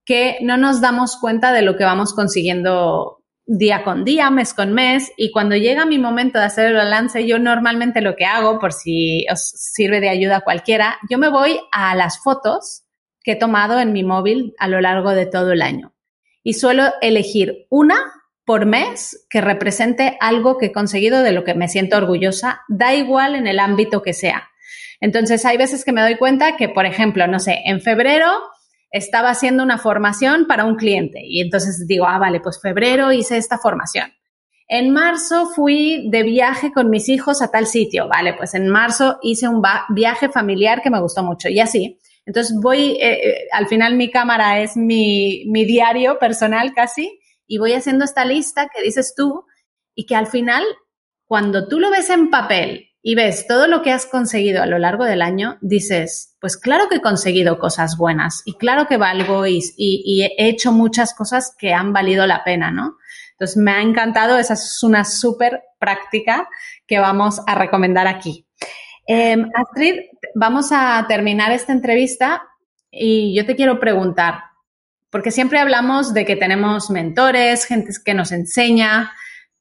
que 0.05 0.38
no 0.43 0.57
nos 0.57 0.81
damos 0.81 1.17
cuenta 1.17 1.53
de 1.53 1.62
lo 1.62 1.77
que 1.77 1.85
vamos 1.85 2.14
consiguiendo 2.14 3.25
día 3.47 3.85
con 3.85 4.05
día, 4.05 4.31
mes 4.31 4.55
con 4.55 4.73
mes, 4.73 5.12
y 5.17 5.33
cuando 5.33 5.57
llega 5.57 5.87
mi 5.87 5.99
momento 5.99 6.38
de 6.38 6.45
hacer 6.45 6.67
el 6.69 6.75
balance, 6.75 7.27
yo 7.27 7.38
normalmente 7.38 8.01
lo 8.01 8.17
que 8.17 8.25
hago, 8.25 8.59
por 8.59 8.73
si 8.73 9.27
os 9.31 9.40
sirve 9.40 10.01
de 10.01 10.09
ayuda 10.09 10.43
cualquiera, 10.43 10.99
yo 11.11 11.19
me 11.19 11.29
voy 11.29 11.59
a 11.73 11.95
las 11.95 12.23
fotos 12.23 12.84
que 13.25 13.33
he 13.33 13.37
tomado 13.37 13.81
en 13.81 13.93
mi 13.93 14.05
móvil 14.05 14.55
a 14.59 14.69
lo 14.69 14.81
largo 14.81 15.11
de 15.11 15.27
todo 15.27 15.51
el 15.51 15.63
año. 15.63 15.95
Y 16.45 16.53
suelo 16.53 16.93
elegir 17.01 17.67
una 17.71 17.97
por 18.45 18.67
mes 18.67 19.27
que 19.31 19.41
represente 19.41 20.17
algo 20.21 20.59
que 20.59 20.67
he 20.67 20.73
conseguido 20.73 21.23
de 21.23 21.33
lo 21.33 21.45
que 21.45 21.55
me 21.55 21.69
siento 21.69 21.97
orgullosa, 21.97 22.61
da 22.69 22.95
igual 22.95 23.35
en 23.35 23.47
el 23.47 23.59
ámbito 23.59 24.03
que 24.03 24.13
sea. 24.13 24.51
Entonces, 25.01 25.45
hay 25.45 25.57
veces 25.57 25.85
que 25.85 25.93
me 25.93 26.03
doy 26.03 26.17
cuenta 26.17 26.57
que, 26.57 26.69
por 26.69 26.87
ejemplo, 26.87 27.27
no 27.27 27.41
sé, 27.41 27.63
en 27.65 27.81
febrero 27.81 28.31
estaba 28.91 29.31
haciendo 29.31 29.63
una 29.63 29.79
formación 29.79 30.47
para 30.47 30.65
un 30.65 30.77
cliente 30.77 31.21
y 31.25 31.41
entonces 31.41 31.87
digo, 31.89 32.07
ah, 32.07 32.19
vale, 32.19 32.41
pues 32.41 32.61
febrero 32.61 33.11
hice 33.11 33.37
esta 33.37 33.59
formación. 33.59 34.13
En 34.69 34.93
marzo 34.93 35.47
fui 35.47 36.09
de 36.11 36.23
viaje 36.23 36.73
con 36.73 36.91
mis 36.91 37.09
hijos 37.09 37.43
a 37.43 37.51
tal 37.51 37.67
sitio, 37.67 38.09
vale, 38.09 38.35
pues 38.35 38.55
en 38.55 38.69
marzo 38.69 39.19
hice 39.21 39.49
un 39.49 39.63
viaje 39.91 40.29
familiar 40.29 40.81
que 40.81 40.91
me 40.91 41.01
gustó 41.01 41.23
mucho 41.23 41.49
y 41.49 41.61
así. 41.61 41.99
Entonces 42.27 42.57
voy, 42.61 42.97
eh, 43.01 43.13
eh, 43.13 43.49
al 43.53 43.67
final 43.67 43.97
mi 43.97 44.11
cámara 44.11 44.61
es 44.61 44.77
mi, 44.77 45.45
mi 45.47 45.65
diario 45.65 46.19
personal 46.19 46.73
casi 46.75 47.21
y 47.47 47.59
voy 47.59 47.73
haciendo 47.73 48.05
esta 48.05 48.25
lista 48.25 48.69
que 48.75 48.83
dices 48.83 49.15
tú 49.17 49.45
y 49.95 50.07
que 50.07 50.17
al 50.17 50.27
final, 50.27 50.65
cuando 51.27 51.69
tú 51.69 51.81
lo 51.81 51.91
ves 51.91 52.11
en 52.11 52.31
papel 52.31 52.89
y 53.07 53.15
ves 53.15 53.47
todo 53.47 53.67
lo 53.67 53.83
que 53.83 53.93
has 53.93 54.07
conseguido 54.07 54.63
a 54.63 54.67
lo 54.67 54.79
largo 54.79 55.05
del 55.05 55.21
año, 55.21 55.59
dices, 55.61 56.37
pues 56.41 56.57
claro 56.57 56.89
que 56.89 56.97
he 56.97 57.01
conseguido 57.03 57.59
cosas 57.59 57.99
buenas 57.99 58.41
y 58.47 58.55
claro 58.55 58.87
que 58.87 58.97
valgo 58.97 59.47
y, 59.47 59.61
he 59.77 60.49
hecho 60.49 60.73
muchas 60.73 61.15
cosas 61.15 61.55
que 61.59 61.75
han 61.75 61.93
valido 61.93 62.27
la 62.27 62.43
pena, 62.45 62.71
¿no? 62.71 62.97
Entonces 63.33 63.59
me 63.59 63.73
ha 63.73 63.83
encantado, 63.83 64.39
esa 64.39 64.55
es 64.55 64.83
una 64.83 65.05
súper 65.05 65.63
práctica 65.79 66.49
que 66.87 66.99
vamos 66.99 67.43
a 67.47 67.55
recomendar 67.55 68.07
aquí. 68.07 68.47
Em, 69.07 69.51
Astrid, 69.55 70.01
vamos 70.35 70.73
a 70.73 71.05
terminar 71.07 71.53
esta 71.53 71.73
entrevista 71.73 72.43
y 72.90 73.35
yo 73.37 73.45
te 73.45 73.55
quiero 73.55 73.79
preguntar, 73.79 74.45
porque 75.11 75.31
siempre 75.31 75.59
hablamos 75.59 76.14
de 76.14 76.25
que 76.25 76.37
tenemos 76.37 76.90
mentores, 76.90 77.67
gente 77.67 77.93
que 78.03 78.14
nos 78.14 78.33
enseña, 78.33 79.12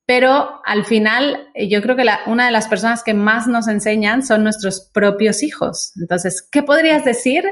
pero 0.05 0.61
al 0.65 0.85
final 0.85 1.49
eh, 1.53 1.67
yo 1.67 1.81
creo 1.81 1.95
que 1.95 2.05
una 2.27 2.45
de 2.45 2.51
las 2.51 2.67
personas 2.67 3.03
que 3.03 3.13
más 3.13 3.47
nos 3.47 3.67
enseñan 3.67 4.23
son 4.23 4.43
nuestros 4.43 4.89
propios 4.93 5.43
hijos. 5.43 5.93
Entonces, 5.99 6.47
¿qué 6.49 6.63
podrías 6.63 7.03
decir 7.03 7.43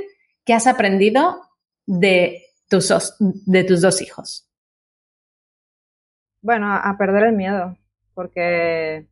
que 0.46 0.54
has 0.54 0.68
aprendido 0.68 1.42
de 1.86 2.42
tus, 2.70 2.94
de 3.20 3.64
tus 3.66 3.82
dos 3.82 4.02
hijos? 4.02 4.48
Bueno, 6.42 6.74
a 6.74 6.98
perder 6.98 7.26
el 7.26 7.36
miedo, 7.36 7.78
porque 8.14 9.08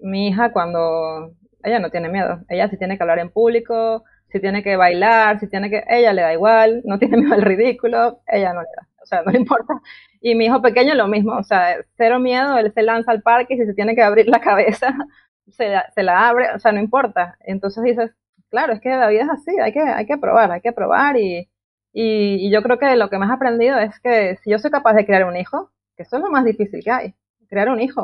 mi 0.00 0.28
hija 0.28 0.52
cuando 0.52 1.34
ella 1.64 1.78
no 1.78 1.90
tiene 1.90 2.08
miedo, 2.08 2.40
ella 2.48 2.68
sí 2.68 2.76
tiene 2.76 2.96
que 2.96 3.02
hablar 3.02 3.18
en 3.18 3.30
público, 3.30 4.04
si 4.30 4.40
tiene 4.40 4.62
que 4.62 4.76
bailar, 4.76 5.40
si 5.40 5.48
tiene 5.48 5.70
que, 5.70 5.84
ella 5.88 6.12
le 6.12 6.22
da 6.22 6.32
igual, 6.32 6.82
no 6.84 6.98
tiene 7.00 7.18
miedo 7.18 7.34
al 7.34 7.42
ridículo, 7.42 8.20
ella 8.26 8.52
no 8.52 8.62
le 8.62 8.68
da 8.76 8.90
o 9.02 9.06
sea, 9.06 9.22
no 9.22 9.32
le 9.32 9.38
importa. 9.38 9.74
Y 10.20 10.34
mi 10.34 10.46
hijo 10.46 10.60
pequeño 10.62 10.94
lo 10.94 11.08
mismo, 11.08 11.36
o 11.36 11.42
sea, 11.42 11.76
cero 11.96 12.18
miedo, 12.18 12.58
él 12.58 12.72
se 12.72 12.82
lanza 12.82 13.12
al 13.12 13.22
parque 13.22 13.54
y 13.54 13.58
si 13.58 13.66
se 13.66 13.74
tiene 13.74 13.94
que 13.94 14.02
abrir 14.02 14.28
la 14.28 14.40
cabeza, 14.40 14.94
se 15.48 15.68
la, 15.68 15.90
se 15.94 16.02
la 16.02 16.28
abre, 16.28 16.54
o 16.54 16.58
sea, 16.58 16.72
no 16.72 16.80
importa. 16.80 17.36
Entonces 17.40 17.82
dices, 17.84 18.10
claro, 18.50 18.72
es 18.72 18.80
que 18.80 18.90
la 18.90 19.08
vida 19.08 19.22
es 19.22 19.30
así, 19.30 19.58
hay 19.60 19.72
que, 19.72 19.80
hay 19.80 20.06
que 20.06 20.18
probar, 20.18 20.52
hay 20.52 20.60
que 20.60 20.72
probar 20.72 21.16
y, 21.16 21.48
y, 21.92 22.46
y 22.46 22.50
yo 22.52 22.62
creo 22.62 22.78
que 22.78 22.94
lo 22.96 23.10
que 23.10 23.18
más 23.18 23.30
he 23.30 23.34
aprendido 23.34 23.78
es 23.78 23.98
que 24.00 24.36
si 24.36 24.50
yo 24.50 24.58
soy 24.58 24.70
capaz 24.70 24.94
de 24.94 25.06
crear 25.06 25.24
un 25.24 25.36
hijo, 25.36 25.70
que 25.96 26.02
eso 26.04 26.16
es 26.16 26.22
lo 26.22 26.30
más 26.30 26.44
difícil 26.44 26.82
que 26.84 26.90
hay, 26.90 27.14
crear 27.48 27.68
un 27.68 27.80
hijo. 27.80 28.02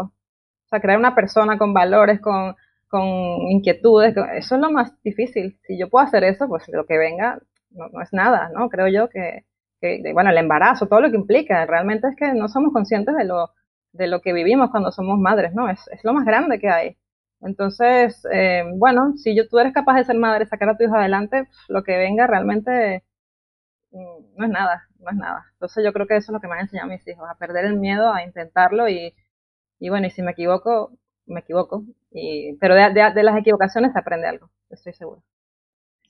O 0.66 0.69
sea, 0.69 0.81
crear 0.81 0.99
una 0.99 1.14
persona 1.14 1.59
con 1.59 1.73
valores, 1.73 2.21
con, 2.21 2.57
con 2.88 3.05
inquietudes, 3.51 4.14
eso 4.37 4.55
es 4.57 4.61
lo 4.61 4.70
más 4.70 4.92
difícil. 5.03 5.59
Si 5.66 5.79
yo 5.79 5.88
puedo 5.90 6.05
hacer 6.07 6.25
eso, 6.25 6.49
pues 6.49 6.64
lo 6.68 6.87
que 6.87 6.99
venga 6.99 7.38
no, 7.70 7.88
no 7.88 8.03
es 8.03 8.12
nada, 8.12 8.51
¿no? 8.55 8.68
Creo 8.68 8.88
yo 8.88 9.09
que, 9.09 9.44
bueno, 10.14 10.31
el 10.31 10.38
embarazo, 10.38 10.87
todo 10.88 11.01
lo 11.01 11.11
que 11.11 11.16
implica. 11.16 11.66
Realmente 11.66 12.09
es 12.09 12.16
que 12.16 12.33
no 12.33 12.49
somos 12.49 12.72
conscientes 12.72 13.14
de 13.16 13.25
lo, 13.25 13.51
de 13.92 14.07
lo 14.09 14.20
que 14.20 14.33
vivimos 14.33 14.70
cuando 14.70 14.92
somos 14.92 15.18
madres, 15.18 15.55
¿no? 15.55 15.68
Es, 15.70 15.87
es 15.92 16.05
lo 16.05 16.12
más 16.14 16.25
grande 16.25 16.59
que 16.59 16.68
hay. 16.70 16.96
Entonces, 17.40 18.27
eh, 18.33 18.64
bueno, 18.77 19.14
si 19.16 19.37
yo, 19.37 19.49
tú 19.49 19.59
eres 19.59 19.72
capaz 19.72 19.96
de 19.96 20.05
ser 20.05 20.16
madre, 20.16 20.46
sacar 20.46 20.70
a 20.70 20.77
tu 20.77 20.85
hijo 20.85 20.94
adelante, 20.96 21.49
lo 21.68 21.83
que 21.85 21.96
venga 21.99 22.27
realmente 22.27 23.05
mm, 23.90 24.37
no 24.37 24.44
es 24.46 24.51
nada, 24.51 24.88
no 24.99 25.11
es 25.11 25.16
nada. 25.16 25.46
Entonces 25.55 25.85
yo 25.85 25.92
creo 25.92 26.07
que 26.07 26.16
eso 26.16 26.33
es 26.33 26.35
lo 26.35 26.40
que 26.40 26.49
me 26.49 26.55
han 26.55 26.61
enseñado 26.62 26.88
mis 26.88 27.07
hijos, 27.09 27.29
a 27.29 27.37
perder 27.38 27.66
el 27.66 27.79
miedo, 27.79 28.12
a 28.12 28.25
intentarlo 28.25 28.88
y, 28.88 29.14
y 29.81 29.90
bueno, 29.90 30.07
y 30.09 30.11
si 30.11 30.22
me 30.22 30.33
equivoco, 30.33 30.92
me 31.27 31.40
equivoco. 31.40 31.85
Y, 32.18 32.55
pero 32.55 32.74
de, 32.74 32.94
de, 32.94 33.12
de 33.14 33.22
las 33.22 33.37
equivocaciones 33.37 33.92
se 33.92 33.98
aprende 33.98 34.26
algo, 34.26 34.50
estoy 34.70 34.94
seguro. 34.94 35.22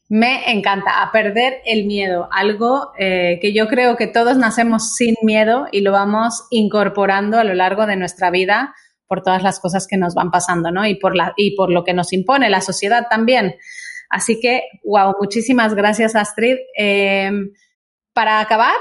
Me 0.08 0.52
encanta, 0.52 1.02
a 1.02 1.10
perder 1.10 1.62
el 1.64 1.84
miedo, 1.84 2.28
algo 2.30 2.92
eh, 2.96 3.40
que 3.42 3.52
yo 3.52 3.66
creo 3.66 3.96
que 3.96 4.06
todos 4.06 4.36
nacemos 4.36 4.94
sin 4.94 5.16
miedo 5.22 5.66
y 5.72 5.80
lo 5.80 5.90
vamos 5.90 6.46
incorporando 6.50 7.40
a 7.40 7.44
lo 7.44 7.54
largo 7.54 7.86
de 7.86 7.96
nuestra 7.96 8.30
vida 8.30 8.72
por 9.08 9.22
todas 9.22 9.42
las 9.42 9.58
cosas 9.58 9.88
que 9.88 9.96
nos 9.96 10.14
van 10.14 10.30
pasando, 10.30 10.70
¿no? 10.70 10.86
Y 10.86 10.94
por, 10.94 11.16
la, 11.16 11.32
y 11.36 11.56
por 11.56 11.70
lo 11.70 11.82
que 11.82 11.92
nos 11.92 12.12
impone 12.12 12.50
la 12.50 12.60
sociedad 12.60 13.08
también. 13.10 13.56
Así 14.08 14.38
que, 14.38 14.62
wow, 14.84 15.16
muchísimas 15.20 15.74
gracias 15.74 16.14
Astrid. 16.14 16.56
Eh, 16.78 17.32
para 18.12 18.38
acabar, 18.38 18.76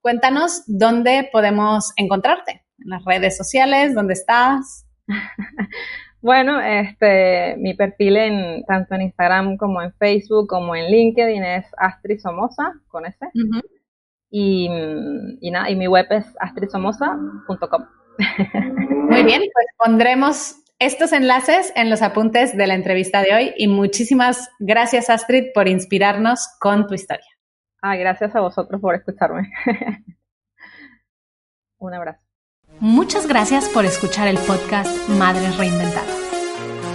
cuéntanos 0.00 0.62
dónde 0.68 1.28
podemos 1.32 1.92
encontrarte, 1.96 2.64
en 2.78 2.90
las 2.90 3.04
redes 3.04 3.36
sociales, 3.36 3.96
dónde 3.96 4.14
estás. 4.14 4.86
Bueno, 6.20 6.60
este, 6.60 7.56
mi 7.58 7.74
perfil 7.74 8.16
en 8.16 8.64
tanto 8.64 8.94
en 8.94 9.02
Instagram 9.02 9.56
como 9.56 9.80
en 9.82 9.92
Facebook 9.94 10.48
como 10.48 10.74
en 10.74 10.90
LinkedIn 10.90 11.44
es 11.44 11.66
Astrid 11.76 12.18
Somoza 12.18 12.74
con 12.88 13.06
ese. 13.06 13.26
y, 14.30 14.68
y, 15.40 15.50
nada, 15.50 15.70
y 15.70 15.76
mi 15.76 15.86
web 15.86 16.06
es 16.10 16.26
astrisomoza.com. 16.40 17.86
Muy 19.10 19.22
bien, 19.22 19.42
pues 19.52 19.66
pondremos 19.78 20.56
estos 20.80 21.12
enlaces 21.12 21.72
en 21.76 21.90
los 21.90 22.02
apuntes 22.02 22.56
de 22.56 22.66
la 22.66 22.74
entrevista 22.74 23.22
de 23.22 23.34
hoy 23.34 23.54
y 23.56 23.68
muchísimas 23.68 24.48
gracias 24.58 25.10
Astrid 25.10 25.46
por 25.54 25.68
inspirarnos 25.68 26.48
con 26.60 26.86
tu 26.86 26.94
historia. 26.94 27.26
Ah, 27.80 27.96
gracias 27.96 28.34
a 28.34 28.40
vosotros 28.40 28.80
por 28.80 28.94
escucharme. 28.94 29.50
Un 31.78 31.94
abrazo. 31.94 32.27
Muchas 32.80 33.26
gracias 33.26 33.68
por 33.70 33.84
escuchar 33.84 34.28
el 34.28 34.38
podcast 34.38 35.08
Madres 35.08 35.56
Reinventadas. 35.56 36.16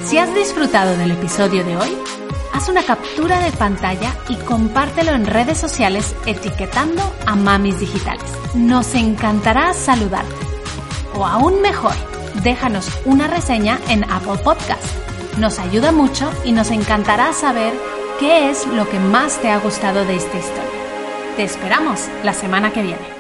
Si 0.06 0.18
has 0.18 0.34
disfrutado 0.34 0.96
del 0.96 1.12
episodio 1.12 1.66
de 1.66 1.76
hoy, 1.76 1.90
haz 2.54 2.70
una 2.70 2.84
captura 2.84 3.40
de 3.40 3.52
pantalla 3.52 4.16
y 4.30 4.38
compártelo 4.38 5.12
en 5.12 5.26
redes 5.26 5.58
sociales 5.58 6.16
etiquetando 6.26 7.02
a 7.26 7.36
Mamis 7.36 7.82
Digitales. 7.82 8.24
Nos 8.56 8.96
encantará 8.96 9.74
saludarte. 9.74 10.34
O 11.16 11.26
aún 11.26 11.62
mejor, 11.62 11.96
déjanos 12.44 12.88
una 13.04 13.28
reseña 13.28 13.78
en 13.90 14.06
Apple 14.06 14.42
Podcast. 14.42 14.86
Nos 15.38 15.60
ayuda 15.60 15.92
mucho 15.92 16.32
y 16.46 16.54
nos 16.54 16.72
encantará 16.72 17.34
saber 17.34 17.74
qué 18.22 18.50
es 18.50 18.66
lo 18.68 18.88
que 18.90 19.00
más 19.00 19.42
te 19.42 19.50
ha 19.50 19.60
gustado 19.60 20.06
de 20.06 20.16
esta 20.16 20.38
historia. 20.38 20.64
Te 21.36 21.44
esperamos 21.44 22.08
la 22.24 22.34
semana 22.34 22.72
que 22.72 22.84
viene. 22.84 23.13